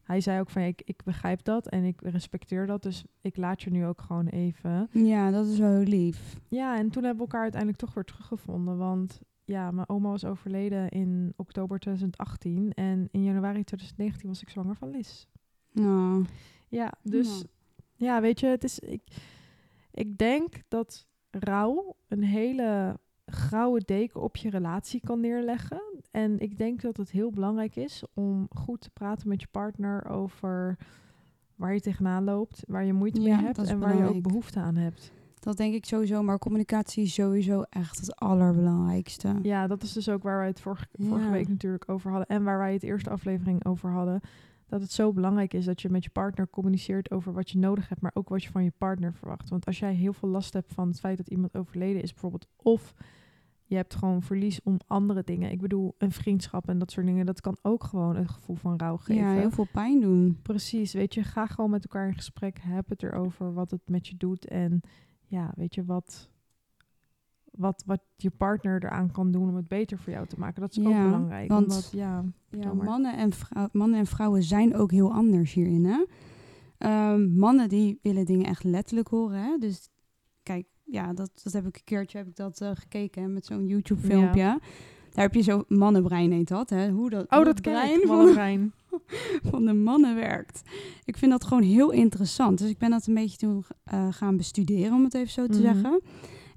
[0.03, 2.83] hij zei ook van ik, ik begrijp dat en ik respecteer dat.
[2.83, 4.87] Dus ik laat je nu ook gewoon even.
[4.91, 6.39] Ja, dat is wel heel lief.
[6.47, 8.77] Ja, en toen hebben we elkaar uiteindelijk toch weer teruggevonden.
[8.77, 12.73] Want ja, mijn oma was overleden in oktober 2018.
[12.73, 15.25] En in januari 2019 was ik zwanger van Liz.
[15.71, 16.25] Nou,
[16.67, 17.45] Ja, dus Ja.
[17.95, 18.79] ja, weet je, het is.
[18.79, 19.01] Ik,
[19.91, 25.81] ik denk dat rouw een hele grauwe deken op je relatie kan neerleggen.
[26.13, 30.09] En ik denk dat het heel belangrijk is om goed te praten met je partner
[30.09, 30.77] over
[31.55, 34.59] waar je tegenaan loopt, waar je moeite Ja, mee hebt en waar je ook behoefte
[34.59, 35.11] aan hebt.
[35.39, 36.23] dat denk ik sowieso.
[36.23, 39.39] Maar communicatie is sowieso echt het allerbelangrijkste.
[39.41, 42.27] Ja, dat is dus ook waar wij het vorige, vorige week natuurlijk over hadden.
[42.27, 44.21] En waar wij het eerste aflevering over hadden.
[44.67, 47.89] Dat het zo belangrijk is dat je met je partner communiceert over wat je nodig
[47.89, 49.49] hebt, maar ook wat je van je partner verwacht.
[49.49, 52.47] Want als jij heel veel last hebt van het feit dat iemand overleden is, bijvoorbeeld,
[52.55, 52.93] of
[53.73, 55.51] je hebt gewoon verlies om andere dingen.
[55.51, 58.77] Ik bedoel, een vriendschap en dat soort dingen, dat kan ook gewoon een gevoel van
[58.77, 59.15] rouw geven.
[59.23, 60.39] Ja, heel veel pijn doen.
[60.41, 64.07] Precies, weet je, ga gewoon met elkaar in gesprek, heb het erover wat het met
[64.07, 64.81] je doet en
[65.25, 66.29] ja, weet je, wat,
[67.51, 70.61] wat, wat je partner eraan kan doen om het beter voor jou te maken.
[70.61, 73.31] Dat is ook Ja, belangrijk, want- omdat, ja, Ja, mannen en,
[73.71, 75.85] mannen en vrouwen zijn ook heel anders hierin.
[75.85, 76.05] Hè?
[76.77, 79.43] Ehm, mannen die willen dingen echt letterlijk horen.
[79.43, 79.57] Hè?
[79.57, 79.89] Dus
[80.93, 83.67] ja, dat, dat heb ik een keertje heb ik dat, eh, gekeken hè, met zo'n
[83.67, 84.59] YouTube filmpje.
[85.11, 86.69] Daar heb je zo mannenbrein heet dat.
[86.69, 86.89] Hè?
[86.89, 88.73] Hoe dat, Oh, hoe dat brein ik, van, mannenbrein.
[89.51, 90.61] van de mannen werkt.
[91.05, 92.57] Ik vind dat gewoon heel interessant.
[92.57, 95.51] Dus ik ben dat een beetje toen eh, gaan bestuderen, om het even zo te
[95.59, 95.61] Mhm.
[95.61, 96.01] zeggen.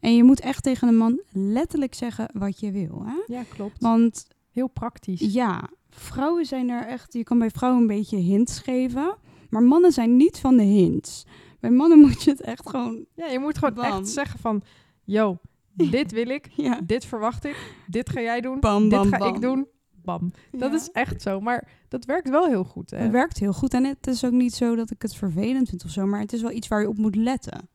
[0.01, 3.03] En je moet echt tegen een man letterlijk zeggen wat je wil.
[3.07, 3.35] Hè?
[3.35, 3.81] Ja, klopt.
[3.81, 5.21] Want Heel praktisch.
[5.33, 7.13] ja, vrouwen zijn er echt.
[7.13, 9.17] Je kan bij vrouwen een beetje hints geven.
[9.51, 11.27] Maar mannen zijn niet van de hints.
[11.67, 13.05] Bij mannen moet je het echt gewoon.
[13.15, 13.85] Ja, je moet gewoon Bam.
[13.85, 14.63] echt zeggen van,
[15.05, 15.39] yo,
[15.91, 19.41] dit wil ik, Ja, dit verwacht ik, dit ga jij doen, bam, dit ga ik
[19.41, 19.67] doen,
[20.03, 20.33] bam.
[20.53, 20.77] Dat Ja.
[20.77, 22.91] is echt zo, maar dat werkt wel heel goed.
[22.91, 22.97] Hè?
[22.99, 23.75] Het werkt heel goed.
[23.75, 26.07] En het is ook niet zo dat ik het vervelend vind of zo.
[26.07, 27.69] Maar het is wel iets waar je op moet letten.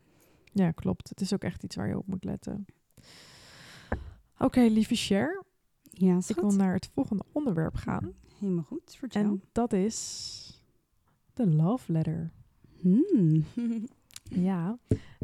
[0.54, 1.10] Ja, klopt.
[1.10, 2.66] Het is ook echt iets waar je op moet letten.
[4.38, 5.44] Oké, lieve Cher,
[5.84, 8.14] Ja, ik wil naar het volgende onderwerp gaan.
[8.40, 8.96] Helemaal goed.
[8.98, 9.22] Vertel.
[9.22, 10.64] En dat is
[11.34, 12.32] de love letter.
[12.82, 13.44] Hmm.
[14.34, 14.78] Ja.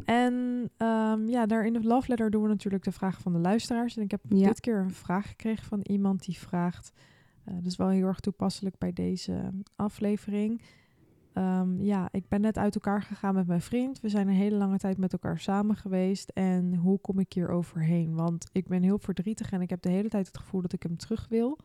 [0.06, 3.40] En ehm, ja, daar in de love letter doen we natuurlijk de vragen van de
[3.40, 3.98] luisteraars.
[3.98, 4.48] En ik heb Ja.
[4.48, 6.92] dit keer een vraag gekregen van iemand die vraagt...
[7.46, 10.62] eh dat is wel heel erg toepasselijk bij deze aflevering.
[11.34, 14.00] Ehm, ja, ik ben net uit elkaar gegaan met mijn vriend.
[14.00, 16.30] We zijn een hele lange tijd met elkaar samen geweest.
[16.30, 18.16] En hoe kom ik hier overheen?
[18.16, 20.84] Want ik ben heel verdrietig en ik heb de hele tijd het gevoel dat ik
[20.84, 21.58] hem terug wil.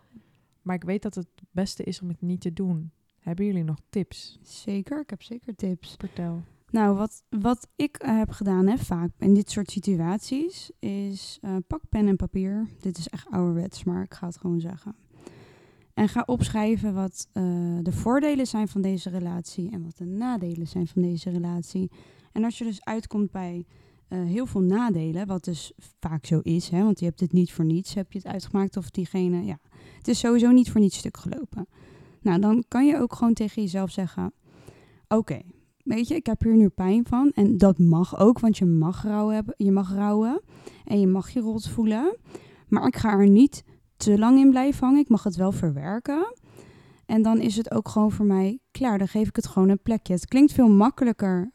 [0.62, 2.90] Maar ik weet dat het het beste is om het niet te doen.
[3.22, 4.38] Hebben jullie nog tips?
[4.42, 5.94] Zeker, ik heb zeker tips.
[5.98, 6.42] Vertel.
[6.70, 11.56] Nou, wat, wat ik eh, heb gedaan, hè, vaak in dit soort situaties, is eh,
[11.66, 12.68] pak pen en papier.
[12.80, 14.96] Dit is echt ouderwets, maar ik ga het gewoon zeggen.
[15.94, 17.42] En ga opschrijven wat eh,
[17.82, 21.90] de voordelen zijn van deze relatie en wat de nadelen zijn van deze relatie.
[22.32, 23.66] En als je dus uitkomt bij
[24.12, 27.64] heel veel nadelen, wat dus vaak zo is, hè, want je hebt het niet voor
[27.64, 29.58] niets, heb je het uitgemaakt of diegene, ja,
[29.98, 31.66] het is sowieso niet voor niets stuk gelopen.
[32.22, 34.32] Nou, dan kan je ook gewoon tegen jezelf zeggen,
[35.08, 35.40] oké,
[35.84, 37.30] weet je, ik heb hier nu pijn van.
[37.34, 40.40] En dat mag ook, want je mag rouwen, hebben, je mag rouwen
[40.84, 42.16] en je mag je rot voelen.
[42.68, 43.64] Maar ik ga er niet
[43.96, 45.00] te lang in blijven hangen.
[45.00, 46.34] Ik mag het wel verwerken.
[47.06, 48.98] En dan is het ook gewoon voor mij klaar.
[48.98, 50.12] Dan geef ik het gewoon een plekje.
[50.12, 51.52] Het klinkt veel makkelijker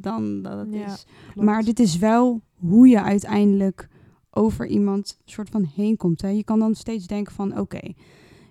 [0.00, 1.06] dan dat het Ja, is.
[1.32, 1.46] Klopt.
[1.46, 3.88] Maar dit is wel hoe je uiteindelijk
[4.30, 6.22] over iemand soort van heen komt.
[6.22, 6.28] Hè.
[6.28, 7.92] Je kan dan steeds denken van oké,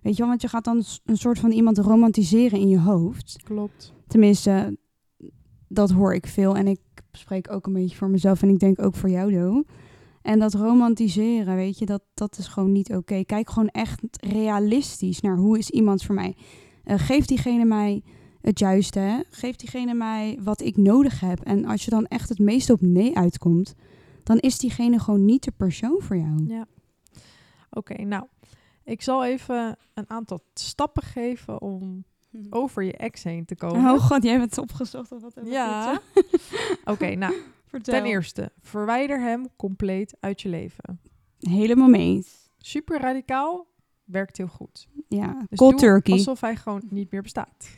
[0.05, 3.35] weet je wel, want je gaat dan een soort van iemand romantiseren in je hoofd.
[3.43, 3.93] Klopt.
[4.07, 4.77] Tenminste,
[5.67, 6.55] dat hoor ik veel.
[6.55, 6.79] En ik
[7.11, 9.63] spreek ook een beetje voor mezelf en ik denk ook voor jou, Do.
[10.21, 13.23] En dat romantiseren, weet je, dat, dat is gewoon niet oké.
[13.23, 16.35] Kijk gewoon echt realistisch naar hoe is iemand voor mij.
[16.85, 18.03] Uh, geeft diegene mij
[18.41, 19.19] het juiste, hè?
[19.29, 21.39] geeft diegene mij wat ik nodig heb.
[21.39, 23.75] En als je dan echt het meeste op nee uitkomt,
[24.23, 26.45] dan is diegene gewoon niet de persoon voor jou.
[26.47, 26.65] Ja.
[27.69, 28.25] Oké, nou,
[28.85, 32.05] ik zal even een aantal stappen geven om
[32.49, 33.91] over je ex heen te komen.
[33.91, 35.39] Oh god, jij hebt het opgezocht of wat?
[35.43, 36.01] Ja.
[36.85, 37.33] Oké, nou,
[37.65, 37.93] Vertel.
[37.93, 40.99] ten eerste, verwijder hem compleet uit je leven.
[41.39, 42.49] Helemaal mee eens.
[42.57, 43.67] Super radicaal,
[44.03, 44.87] werkt heel goed.
[45.07, 46.13] Ja, dus cold turkey.
[46.13, 47.69] alsof hij gewoon niet meer bestaat.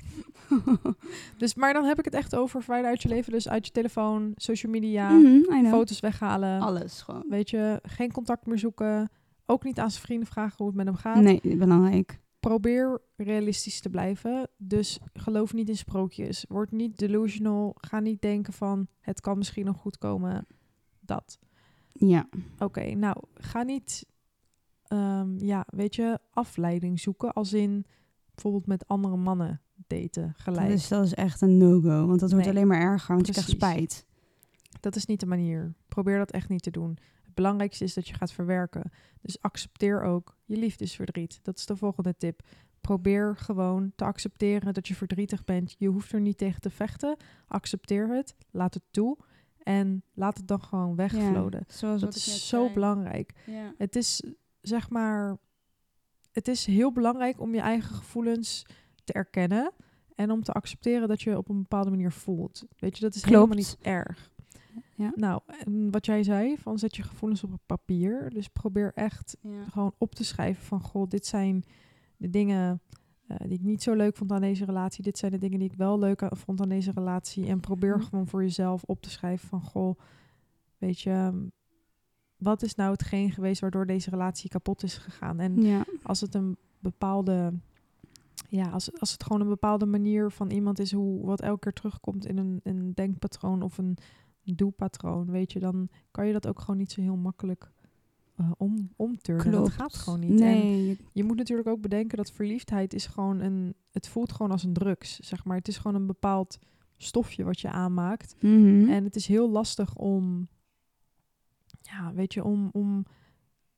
[1.38, 3.32] dus, maar dan heb ik het echt over verwijder uit je leven.
[3.32, 6.62] Dus uit je telefoon, social media, mhm, foto's weghalen.
[6.62, 7.26] Alles gewoon.
[7.30, 9.10] Weet je, geen contact meer zoeken.
[9.50, 11.22] Ook niet aan zijn vrienden vragen hoe het met hem gaat.
[11.22, 12.20] Nee, belangrijk.
[12.40, 14.50] Probeer realistisch te blijven.
[14.58, 16.46] Dus geloof niet in sprookjes.
[16.50, 17.76] Word niet delusional.
[17.82, 20.48] Ga niet denken van het kan misschien nog goed komen.
[21.00, 21.40] Dat.
[21.92, 22.30] Ja.
[22.60, 24.06] Oké, nou ga niet,
[24.94, 27.34] um, ja, weet je, afleiding zoeken.
[27.34, 27.86] Als in
[28.34, 30.70] bijvoorbeeld met andere mannen daten gelijk.
[30.70, 32.08] Dus dat is echt een no-go.
[32.08, 33.52] Want dat wordt alleen maar erger, want Precies.
[33.52, 34.06] je krijgt spijt.
[34.80, 35.74] Dat is niet de manier.
[35.88, 36.98] Probeer dat echt niet te doen
[37.38, 38.92] belangrijkste is dat je gaat verwerken.
[39.22, 41.40] Dus accepteer ook je liefdesverdriet.
[41.44, 42.42] Dat is de volgende tip.
[42.82, 45.76] Probeer gewoon te accepteren dat je verdrietig bent.
[45.78, 47.18] Je hoeft er niet tegen te vechten.
[47.48, 49.18] Accepteer het, laat het toe
[49.64, 51.66] en laat het dan gewoon wegvloden.
[51.80, 53.34] Ja, dat is zo belangrijk.
[53.46, 53.74] Ja.
[53.78, 54.24] Het is
[54.62, 55.38] zeg maar,
[56.32, 58.66] het is heel belangrijk om je eigen gevoelens
[59.04, 59.72] te erkennen
[60.16, 62.66] en om te accepteren dat je op een bepaalde manier voelt.
[62.78, 64.32] Weet je, dat is helemaal niet erg.
[64.98, 65.12] Ja.
[65.16, 68.30] Nou, en wat jij zei, van zet je gevoelens op papier.
[68.30, 69.38] Dus probeer echt
[69.70, 71.64] gewoon op te schrijven van, goh, dit zijn
[72.18, 72.82] de dingen
[73.28, 75.04] uh, die ik niet zo leuk vond aan deze relatie.
[75.04, 77.48] Dit zijn de dingen die ik wel leuk vond aan deze relatie.
[77.48, 78.06] En probeer mhm.
[78.06, 80.00] gewoon voor jezelf op te schrijven van, goh,
[80.78, 81.38] weet je, ehm,
[82.38, 85.40] wat is nou hetgeen geweest waardoor deze relatie kapot is gegaan?
[85.40, 87.54] En als het een bepaalde
[88.50, 91.74] ja, als, als het gewoon een bepaalde manier van iemand is hoe wat elke keer
[91.74, 93.98] terugkomt in een, een denkpatroon of een
[94.56, 97.72] doelpatroon, weet je, dan kan je dat ook gewoon niet zo heel makkelijk
[98.42, 99.52] uh, om, omturnen.
[99.52, 100.40] Dat gaat gewoon niet.
[100.40, 100.90] Nee.
[100.90, 104.64] En je moet natuurlijk ook bedenken dat verliefdheid is gewoon een, het voelt gewoon als
[104.64, 105.58] een drugs, zeg maar.
[105.58, 106.58] Het is gewoon een bepaald
[106.98, 108.36] stofje wat je aanmaakt.
[108.40, 108.90] Mhm.
[108.90, 110.48] En het is heel lastig om,
[111.82, 113.06] ja, weet je, om, om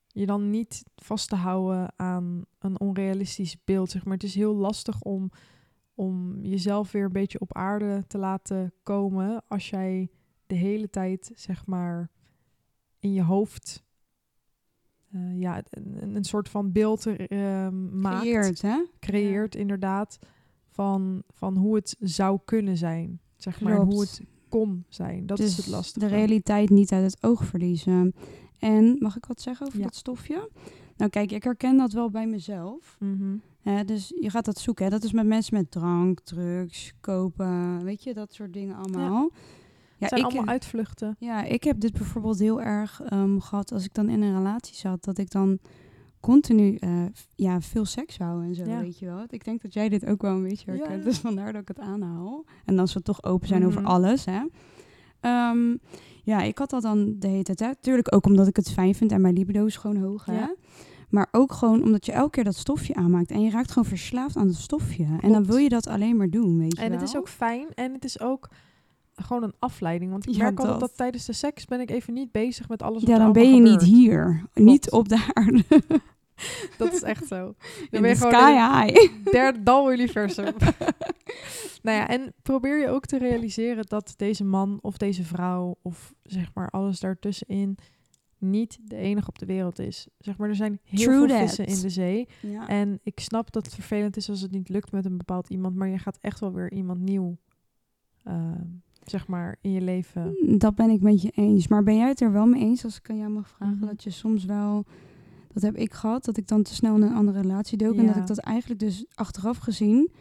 [0.07, 4.13] je dan niet vast te houden aan een onrealistisch beeld, zeg maar.
[4.13, 5.31] Het is heel lastig om,
[5.93, 10.09] om jezelf weer een beetje op aarde te laten komen als jij
[10.49, 12.09] de hele tijd, zeg maar,
[12.99, 13.83] in je hoofd
[15.11, 18.21] uh, ja, een, een, soort van beeld uh, maakt.
[18.21, 18.85] Creëert, hè?
[18.99, 20.19] Creëert, inderdaad,
[20.69, 23.19] van, van hoe het zou kunnen zijn.
[23.35, 25.25] Zeg maar, hoe het kon zijn.
[25.25, 26.07] Dat is het lastige.
[26.07, 28.13] De realiteit niet uit het oog verliezen.
[28.59, 30.49] En mag ik wat zeggen over dat stofje?
[30.97, 32.97] Nou kijk, ik herken dat wel bij mezelf.
[32.99, 33.41] Mm
[33.85, 34.85] dus je gaat dat zoeken.
[34.85, 34.91] Hè?
[34.91, 39.29] Dat is met mensen met drank, drugs, kopen, weet je, dat soort dingen allemaal.
[39.33, 39.39] Ja.
[39.99, 41.15] Ja, zijn ik, allemaal uitvluchten.
[41.19, 44.75] Ja, ik heb dit bijvoorbeeld heel erg um, gehad als ik dan in een relatie
[44.75, 45.59] zat, dat ik dan
[46.19, 49.25] continu uh, ja, veel seks wou en zo, weet je wel.
[49.29, 51.79] Ik denk dat jij dit ook wel een beetje herkent, dus vandaar dat ik het
[51.79, 52.45] aanhaal.
[52.65, 53.89] En als we toch open zijn over mhm.
[53.89, 54.41] alles, hè.
[55.21, 55.79] Um,
[56.23, 57.77] ja, ik had dat dan de hele tijd.
[57.81, 60.45] Tuurlijk ook omdat ik het fijn vind en mijn libido is gewoon hoog, hè.
[61.09, 63.31] Maar ook gewoon omdat je elke keer dat stofje aanmaakt.
[63.31, 65.05] En je raakt gewoon verslaafd aan het stofje.
[65.21, 67.67] En dan wil je dat alleen maar doen, weet je En het is ook fijn.
[67.73, 68.49] En het is ook
[69.23, 70.11] gewoon een afleiding.
[70.11, 70.65] Want ik merk dat.
[70.65, 73.31] altijd dat tijdens de seks ben ik even niet bezig met alles wat Ja, dan
[73.31, 74.43] ben je niet hier.
[74.53, 75.63] Niet op de aarde.
[76.77, 77.55] dat is echt zo.
[77.89, 79.31] Dan ben je sky high.
[79.31, 80.53] Derde dal universum.
[81.81, 86.13] nou ja, en probeer je ook te realiseren dat deze man of deze vrouw of
[86.23, 87.77] zeg maar alles daartussenin
[88.37, 90.07] niet de enige op de wereld is.
[90.17, 92.27] Zeg maar, er zijn heel veel vissen in de zee.
[92.67, 95.75] En ik snap dat het vervelend is als het niet lukt met een bepaald iemand,
[95.75, 97.37] maar je gaat echt wel weer iemand nieuw
[98.27, 98.51] uh,
[99.09, 100.35] zeg maar, in je leven.
[100.41, 101.67] Mm, dat ben ik met je eens.
[101.67, 103.85] Maar ben jij het er wel mee eens, als ik aan jou mag vragen, mhm.
[103.85, 104.85] dat je soms wel...
[105.53, 107.95] Dat heb ik gehad, dat ik dan te snel in een andere relatie dook.
[107.95, 110.11] En dat ik dat eigenlijk dus achteraf gezien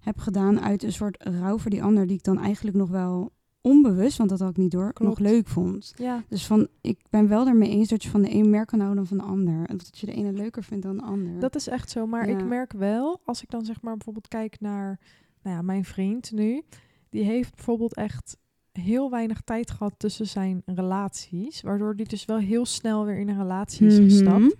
[0.00, 2.06] heb gedaan uit een soort rouw voor die ander...
[2.06, 5.48] die ik dan eigenlijk nog wel onbewust, want dat had ik niet door, nog leuk
[5.48, 5.92] vond.
[5.96, 6.22] Ja.
[6.28, 9.04] Dus van, ik ben wel ermee eens dat je van de een meer kan houden
[9.04, 9.66] dan van de ander.
[9.66, 11.40] En dat je de ene leuker vindt dan de ander.
[11.40, 12.06] Dat is echt zo.
[12.06, 15.00] Maar ik merk wel, als ik dan zeg maar bijvoorbeeld kijk naar
[15.42, 16.62] nou ja, mijn vriend nu
[17.14, 18.36] die heeft bijvoorbeeld echt
[18.72, 21.62] heel weinig tijd gehad tussen zijn relaties.
[21.62, 24.04] Waardoor hij dus wel heel snel weer in een relatie is mhm.
[24.04, 24.56] gestapt.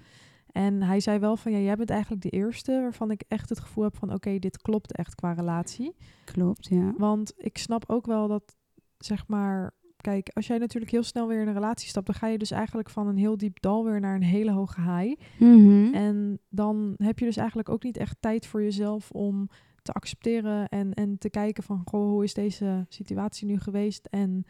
[0.52, 3.60] En hij zei wel van ja, jij bent eigenlijk de eerste waarvan ik echt het
[3.60, 5.94] gevoel heb van oké, dit klopt echt qua relatie.
[6.24, 6.94] Klopt, ja.
[6.96, 8.56] Want ik snap ook wel dat
[8.98, 12.26] zeg maar, kijk, als jij natuurlijk heel snel weer in een relatie stapt, dan ga
[12.26, 15.20] je dus eigenlijk van een heel diep dal weer naar een hele hoge high.
[15.38, 15.94] Mhm.
[15.94, 19.48] En dan heb je dus eigenlijk ook niet echt tijd voor jezelf om
[19.84, 24.06] te accepteren en, en te kijken van, goh, hoe is deze situatie nu geweest?
[24.10, 24.44] En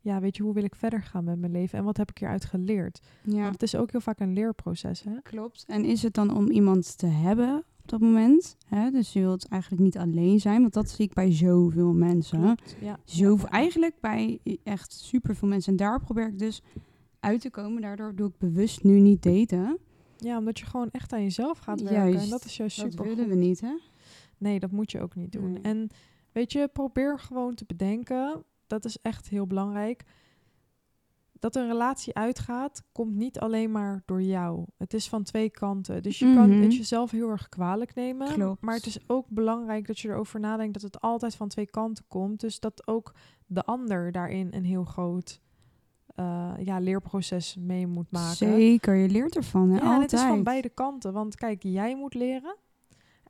[0.00, 1.78] ja, weet je, hoe wil ik verder gaan met mijn leven?
[1.78, 3.00] En wat heb ik hieruit geleerd?
[3.22, 5.20] ja, Want het is ook heel vaak een leerproces, hè?
[5.22, 5.64] klopt.
[5.66, 8.56] En is het dan om iemand te hebben op dat moment?
[8.66, 8.90] Hè?
[8.90, 12.40] Dus je wilt eigenlijk niet alleen zijn, want dat zie ik bij zoveel mensen.
[12.40, 12.98] Klopt, Ja.
[13.04, 13.52] Zoveel, Ja.
[13.52, 15.70] eigenlijk bij echt superveel mensen.
[15.72, 16.62] En daar probeer ik dus
[17.20, 17.82] uit te komen.
[17.82, 19.78] Daardoor doe ik bewust nu niet daten.
[20.16, 22.10] Ja, omdat je gewoon echt aan jezelf gaat werken.
[22.10, 22.24] Juist.
[22.24, 23.74] En dat is juist Dat super willen we niet, hè?
[24.44, 25.52] Nee, dat moet je ook niet doen.
[25.52, 25.62] Nee.
[25.62, 25.88] En
[26.32, 30.04] weet je, probeer gewoon te bedenken, dat is echt heel belangrijk.
[31.32, 34.64] Dat een relatie uitgaat, komt niet alleen maar door jou.
[34.78, 36.02] Het is van twee kanten.
[36.02, 36.62] Dus je kan Mhm.
[36.62, 38.32] het jezelf heel erg kwalijk nemen.
[38.32, 38.60] Klopt.
[38.62, 42.04] Maar het is ook belangrijk dat je erover nadenkt dat het altijd van twee kanten
[42.08, 42.40] komt.
[42.40, 43.14] Dus dat ook
[43.46, 45.40] de ander daarin een heel groot
[46.14, 48.36] eh, ja, leerproces mee moet maken.
[48.36, 49.76] Zeker, je leert ervan, hè?
[49.78, 51.12] Ja, en het is van beide kanten.
[51.12, 52.56] Want kijk, jij moet leren.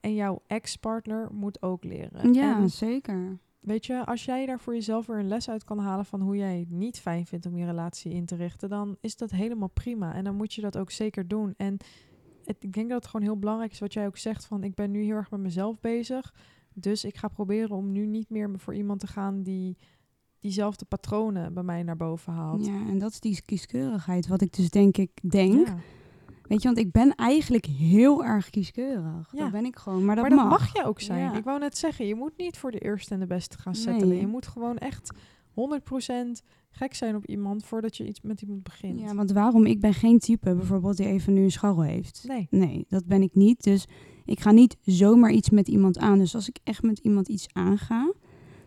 [0.05, 2.32] En jouw ex-partner moet ook leren.
[2.32, 3.38] Ja, En zeker.
[3.61, 6.36] weet je, als jij daar voor jezelf weer een les uit kan halen van hoe
[6.36, 9.68] jij het niet fijn vindt om je relatie in te richten, dan is dat helemaal
[9.68, 10.14] prima.
[10.14, 11.55] En dan moet je dat ook zeker doen.
[11.57, 11.76] En
[12.44, 14.74] het, ik denk dat het gewoon heel belangrijk is wat jij ook zegt van ik
[14.74, 16.34] ben nu heel erg met mezelf bezig.
[16.74, 19.76] Dus ik ga proberen om nu niet meer voor iemand te gaan die
[20.40, 22.66] diezelfde patronen bij mij naar boven haalt.
[22.66, 25.66] Ja, en dat is die kieskeurigheid, wat ik dus denk ik denk.
[25.66, 25.76] Ja.
[26.49, 29.28] Weet je, want ik ben eigenlijk heel erg kieskeurig.
[29.32, 29.42] Ja.
[29.42, 30.61] Dat ben ik gewoon, maar dat, maar dat mag.
[30.61, 30.72] mag.
[30.72, 31.20] je ook zijn.
[31.20, 31.36] Ja.
[31.36, 34.09] Ik wou net zeggen, je moet niet voor de eerste en de beste gaan settelen.
[34.09, 34.20] Nee.
[34.20, 35.12] Je moet gewoon echt
[35.51, 39.01] 100% gek zijn op iemand voordat je iets met iemand begint.
[39.01, 39.66] Ja, want waarom?
[39.66, 42.24] Ik ben geen type bijvoorbeeld die even nu een scharrel heeft.
[42.28, 42.47] Nee.
[42.51, 43.62] Nee, dat ben ik niet.
[43.62, 43.86] Dus
[44.24, 46.18] ik ga niet zomaar iets met iemand aan.
[46.18, 48.12] Dus als ik echt met iemand iets aanga,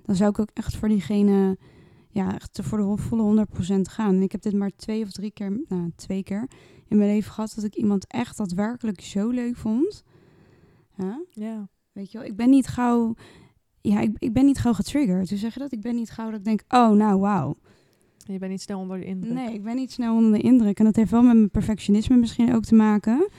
[0.02, 1.58] dan zou ik ook echt voor diegene,
[2.10, 4.16] ja, echt voor de volle 100% gaan.
[4.16, 6.48] En ik heb dit maar twee of drie keer, nou, twee keer
[6.90, 10.04] in mijn leven gehad dat ik iemand echt daadwerkelijk zo leuk vond.
[10.98, 11.68] Ja, Ja.
[11.92, 13.14] weet je wel, ik ben niet gauw,
[13.82, 15.30] ja, ik, ik ben niet gauw getriggerd.
[15.30, 15.72] Hoe zeg je dat?
[15.72, 17.58] Ik ben niet gauw dat ik denk, oh, nou, wauw.
[18.26, 19.34] Je bent niet snel onder de indruk.
[19.34, 20.80] Nee, ik ben niet snel onder de indruk.
[20.80, 23.30] En dat heeft wel met mijn perfectionisme misschien ook te maken.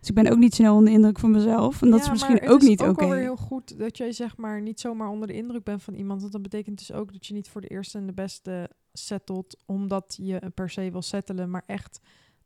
[0.00, 1.82] Dus ik ben ook niet snel onder de indruk van mezelf.
[1.82, 3.00] En dat Ja, is misschien ook het is niet ook oké.
[3.00, 5.94] wel weer heel goed dat jij zeg maar niet zomaar onder de indruk bent van
[5.94, 6.20] iemand.
[6.20, 9.56] Want dat betekent dus ook dat je niet voor de eerste en de beste settelt
[9.66, 12.00] omdat je per se wil settelen, maar echt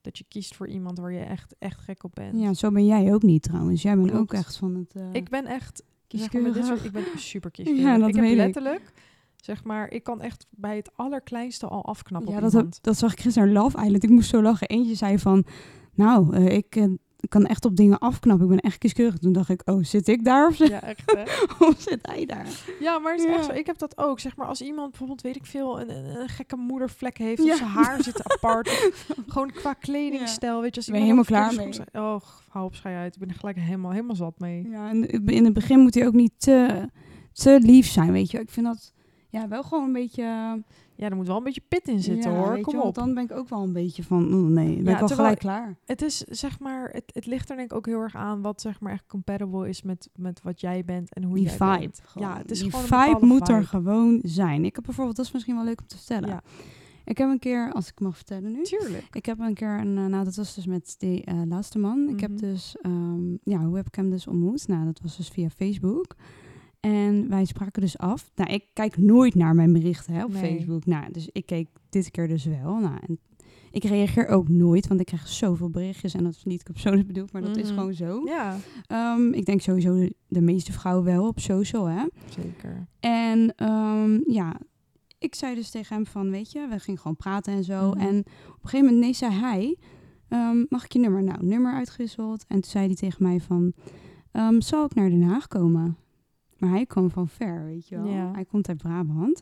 [0.07, 2.41] dat je kiest voor iemand waar je echt, echt gek op bent.
[2.41, 3.83] Ja, zo ben jij ook niet trouwens.
[3.83, 4.23] Jij bent Klopt.
[4.23, 7.05] ook echt van het uh, Ik ben echt zeg maar, met dit soort, kieskeurig.
[7.05, 7.83] ik ben super kieskeurig.
[7.85, 8.39] Ja, dat ik heb weet ik.
[8.39, 8.93] letterlijk,
[9.37, 13.13] zeg maar, ik kan echt bij het allerkleinste al afknappen Ja, op dat, dat zag
[13.13, 14.03] ik gisteren Love Island.
[14.03, 14.69] Ik moest zo lachen.
[14.69, 15.45] Eentje zei van,
[15.95, 16.85] nou, eh, ik, eh,
[17.27, 18.45] ik kan echt op dingen afknappen.
[18.45, 19.19] Ik ben echt kieskeurig.
[19.19, 21.23] Toen dacht ik, oh, zit ik daar of, zit, Ja, echt hè?
[21.67, 22.47] of zit hij daar?
[22.81, 23.51] Ja, maar het is echt zo.
[23.53, 24.21] Ik heb dat ook.
[24.21, 27.43] Zeg maar, als iemand bijvoorbeeld, weet ik veel, een, een, een gekke moedervlek heeft.
[27.45, 27.53] Ja.
[27.53, 28.69] Of zijn haar zit apart.
[28.69, 30.61] of gewoon qua kledingstijl.
[30.61, 33.15] Weet je, als Ben helemaal klaar zeg- Oh, hou op, schei uit.
[33.15, 34.69] Ik ben er gelijk helemaal, helemaal zat mee.
[34.69, 36.89] Ja, en in het begin moet hij ook niet te,
[37.33, 38.39] te lief zijn, weet je.
[38.41, 38.93] Ik vind dat
[39.41, 40.23] ja, wel gewoon een beetje...
[40.99, 42.61] Ja, er moet wel een beetje pit in zitten ja, hoor.
[42.61, 42.95] Kom want op.
[42.95, 45.39] Dan ben ik ook wel een beetje van, oh nee, ben Ja, ik al gelijk
[45.39, 45.77] klaar.
[45.85, 48.61] Het is zeg maar, het, het ligt er denk ik ook heel erg aan wat
[48.61, 51.79] zeg maar echt compatible is met, met wat jij bent en hoe Die jij vibe.
[51.79, 52.01] bent.
[52.05, 52.29] gewoon.
[52.29, 54.65] Ja, het is die gewoon vibe moet er gewoon zijn.
[54.65, 56.29] Ik heb bijvoorbeeld, dat is misschien wel leuk om te vertellen.
[56.29, 56.43] Ja.
[57.05, 58.63] Ik heb een keer, als ik mag vertellen nu.
[58.63, 59.07] Tuurlijk.
[59.13, 62.09] Ik heb een keer, een, eh, nou dat was dus met die eh, laatste man.
[62.09, 62.41] Ik heb Mhm.
[62.41, 64.69] dus, ehm, ja, hoe heb ik hem dus ontmoet?
[64.69, 66.17] Nou, dat was dus via Facebook.
[66.93, 68.31] En wij spraken dus af.
[68.35, 70.57] Nou, ik kijk nooit naar mijn berichten hè, op Nee.
[70.57, 70.87] Facebook.
[70.87, 72.79] Nou, dus ik keek dit keer dus wel.
[72.79, 73.19] Nou, en
[73.71, 76.15] ik reageer ook nooit, want ik krijg zoveel berichtjes.
[76.15, 78.23] En dat is niet persoonlijk bedoeld, maar dat is gewoon zo.
[78.25, 78.57] Ja,
[78.87, 82.05] Ehm, ik denk sowieso de, de meeste vrouwen wel op social, hè.
[82.31, 82.87] zeker.
[83.01, 84.57] En ehm, ja,
[85.19, 87.91] ik zei dus tegen hem van, weet je, we gingen gewoon praten en zo.
[87.91, 87.99] Mhm.
[87.99, 89.77] En op een gegeven moment, nee, zei hij,
[90.29, 91.23] ehm, mag ik je nummer?
[91.23, 92.45] Nou, nummer uitgewisseld.
[92.49, 93.73] En toen zei hij tegen mij van,
[94.59, 95.97] zal ik naar Den Haag komen?
[96.59, 98.07] Maar hij kwam van ver, weet je wel.
[98.13, 98.31] Ja.
[98.33, 99.41] Hij komt uit Brabant.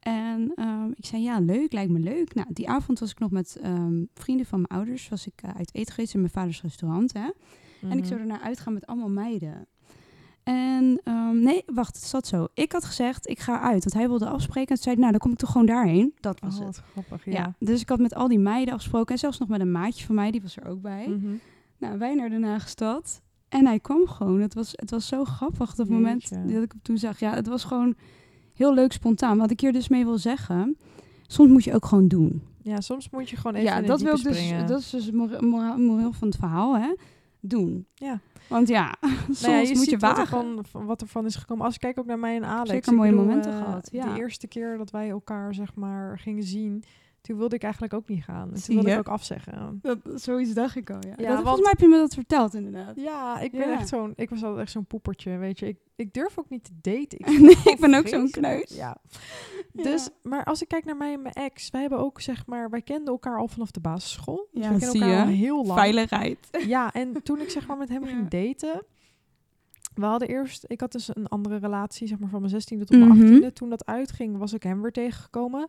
[0.00, 2.34] En ehm, ik zei, ja, leuk, lijkt me leuk.
[2.34, 5.08] Nou, die avond was ik nog met ehm, vrienden van mijn ouders.
[5.08, 7.28] Was ik eh, uit eten geweest in mijn vaders restaurant, hè.
[7.80, 8.04] En ik Mhm.
[8.06, 9.66] zou ernaar uitgaan met allemaal meiden.
[10.42, 12.46] En ehm, nee, wacht, het zat zo.
[12.54, 13.82] Ik had gezegd, ik ga uit.
[13.84, 14.68] Want hij wilde afspreken.
[14.68, 16.14] En toen zei nou, dan kom ik toch gewoon daarheen.
[16.20, 16.76] Dat was Oh, het.
[16.76, 17.32] wat grappig, Ja.
[17.32, 17.54] ja.
[17.58, 19.12] dus ik had met al die meiden afgesproken.
[19.14, 21.08] En zelfs nog met een maatje van mij, die was er ook bij.
[21.08, 21.34] Mhm.
[21.78, 23.22] Nou, wij naar Den Haag stad.
[23.52, 24.40] En hij kwam gewoon.
[24.40, 26.52] Het was, het was zo grappig op het moment Jeetje.
[26.54, 27.18] dat ik hem toen zag.
[27.18, 27.94] Ja, het was gewoon
[28.54, 29.38] heel leuk spontaan.
[29.38, 30.76] Wat ik hier dus mee wil zeggen...
[31.26, 32.42] Soms moet je ook gewoon doen.
[32.62, 34.50] Ja, soms moet je gewoon even ja, dat wil ik dus.
[34.66, 36.76] Dat is dus het mora- mora- van het verhaal.
[36.76, 36.92] Hè?
[37.42, 37.86] doen.
[37.94, 38.20] Ja.
[38.48, 38.94] Want ja,
[39.26, 40.20] soms Nou ja, je moet je wat, wagen.
[40.22, 41.64] ervan, van wat ervan is gekomen.
[41.64, 42.70] Als ik kijk ook naar mij en Alex.
[42.70, 44.14] Zeker mooie bedoel, momenten eh, gehad, ja.
[44.14, 46.84] De eerste keer dat wij elkaar zeg maar gingen zien,
[47.22, 48.48] toen wilde ik eigenlijk ook niet gaan.
[48.54, 48.94] En toen wilde je?
[48.94, 49.78] ik ook afzeggen.
[49.82, 51.08] Dat, zoiets dacht ik al, ja.
[51.08, 52.96] Ja, dat, want- Volgens mij heb je me dat verteld, inderdaad.
[52.96, 53.72] Ja, ik ben Ja.
[53.78, 55.66] echt zo'n, ik was altijd echt zo'n poepertje, weet je.
[55.68, 57.18] Ik, ik durf ook niet te daten.
[57.32, 58.74] Ik Nee, ik ben ook zo'n kneus.
[58.76, 58.96] Ja.
[59.72, 59.82] Ja.
[59.82, 62.70] Dus, maar als ik kijk naar mij en mijn ex, wij hebben ook zeg maar,
[62.70, 64.48] wij kenden elkaar al vanaf de basisschool.
[64.52, 65.22] Dus Ja, we kennen zie elkaar je.
[65.24, 65.78] al heel lang.
[65.78, 66.38] Veiligheid.
[66.66, 68.08] Ja, en toen ik zeg maar met hem Ja.
[68.08, 68.82] ging daten,
[69.94, 72.98] we hadden eerst, ik had dus een andere relatie, zeg maar van mijn 16e tot
[72.98, 73.32] mijn Mhm.
[73.42, 73.52] 18e.
[73.52, 75.68] Toen dat uitging, was ik hem weer tegengekomen.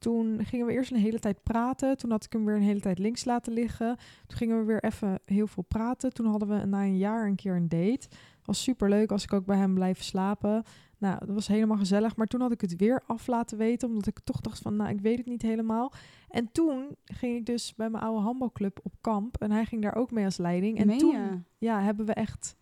[0.00, 1.96] Toen gingen we eerst een hele tijd praten.
[1.96, 3.96] Toen had ik hem weer een hele tijd links laten liggen.
[4.26, 6.12] Toen gingen we weer even heel veel praten.
[6.12, 8.08] Toen hadden we na een jaar een keer een date.
[8.44, 9.10] Was super leuk.
[9.10, 10.62] Was ik ook bij hem blijven slapen.
[10.98, 12.16] Nou, dat was helemaal gezellig.
[12.16, 13.88] Maar toen had ik het weer af laten weten.
[13.88, 15.92] Omdat ik toch dacht van, nou, ik weet het niet helemaal.
[16.28, 19.36] En toen ging ik dus bij mijn oude handbalclub op kamp.
[19.42, 20.78] En hij ging daar ook mee als leiding.
[20.78, 21.38] En Meen toen je?
[21.58, 22.56] ja, hebben we echt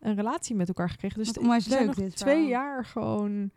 [0.00, 1.18] een relatie met elkaar gekregen.
[1.18, 3.50] Dus het- zijn leuk, nog dit twee jaar gewoon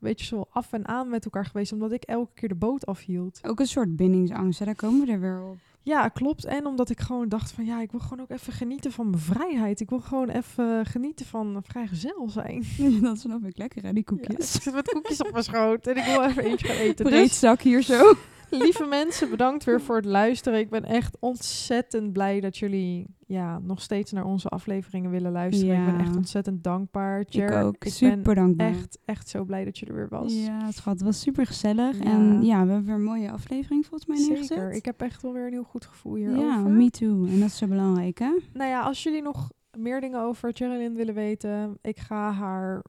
[0.00, 1.72] een beetje zo af en aan met elkaar geweest.
[1.72, 3.38] Omdat ik elke keer de boot afhield.
[3.42, 4.64] Ook een soort bindingsangst, hè?
[4.64, 5.56] daar komen we er weer op.
[5.82, 6.44] Ja, klopt.
[6.44, 9.22] En omdat ik gewoon dacht van ja, ik wil gewoon ook even genieten van mijn
[9.22, 9.80] vrijheid.
[9.80, 12.64] Ik wil gewoon even genieten van vrijgezel zijn.
[13.02, 14.54] dat snap ik lekker, hè, die Ja, koekjes.
[14.54, 17.04] ik zit met koekjes op mijn schoot en ik wil even eentje gaan eten.
[17.04, 18.14] Breed Dus zak hier zo.
[18.64, 20.58] lieve mensen, bedankt weer voor het luisteren.
[20.58, 25.78] Ik ben echt ontzettend blij dat jullie ja, nog steeds naar onze afleveringen willen luisteren.
[25.78, 27.20] Ik ben echt ontzettend dankbaar.
[27.20, 27.78] Ik Jer, ook.
[27.78, 28.68] ben Super dankbaar.
[28.68, 30.34] echt, echt zo blij dat je er weer was.
[30.34, 31.98] Ja, schat, het was super gezellig.
[31.98, 32.04] Ja.
[32.04, 34.58] En ja, we hebben weer een mooie aflevering volgens mij neergezet.
[34.58, 34.72] Zeker.
[34.72, 36.44] Ik heb echt wel weer een heel goed gevoel hierover.
[36.44, 37.26] ja, me too.
[37.26, 38.36] En dat is zo belangrijk, hè?
[38.52, 42.82] Nou ja, als jullie nog meer dingen over Geraldine willen weten, ik ga haar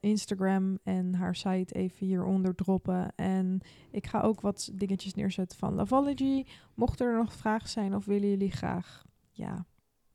[0.00, 3.12] Instagram en haar site even hieronder droppen.
[3.16, 3.60] En
[3.90, 6.44] ik ga ook wat dingetjes neerzetten van Lavology.
[6.74, 9.66] Mochten er nog vragen zijn of willen jullie graag ja,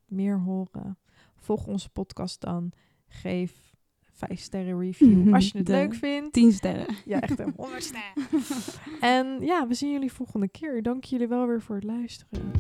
[0.06, 0.98] meer horen,
[1.36, 2.72] volg onze podcast dan.
[3.08, 6.34] Geef vijf sterren review als je het De leuk vindt.
[6.34, 6.96] Tien sterren.
[7.06, 8.44] Ja, echt een honderd sterren.
[9.02, 10.82] En ja, we zien jullie volgende keer.
[10.84, 12.52] Dank jullie wel weer voor het luisteren.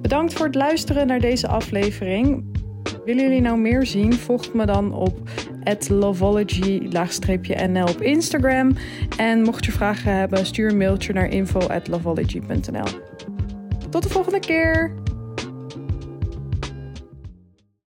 [0.00, 2.56] Bedankt voor het luisteren naar deze aflevering.
[3.04, 4.12] Willen jullie nou meer zien?
[4.12, 5.18] Volg me dan op
[5.88, 8.72] lovology-nl op Instagram.
[9.16, 12.86] En mocht je vragen hebben, stuur een mailtje naar info@lovology.nl.
[13.90, 14.94] Tot de volgende keer!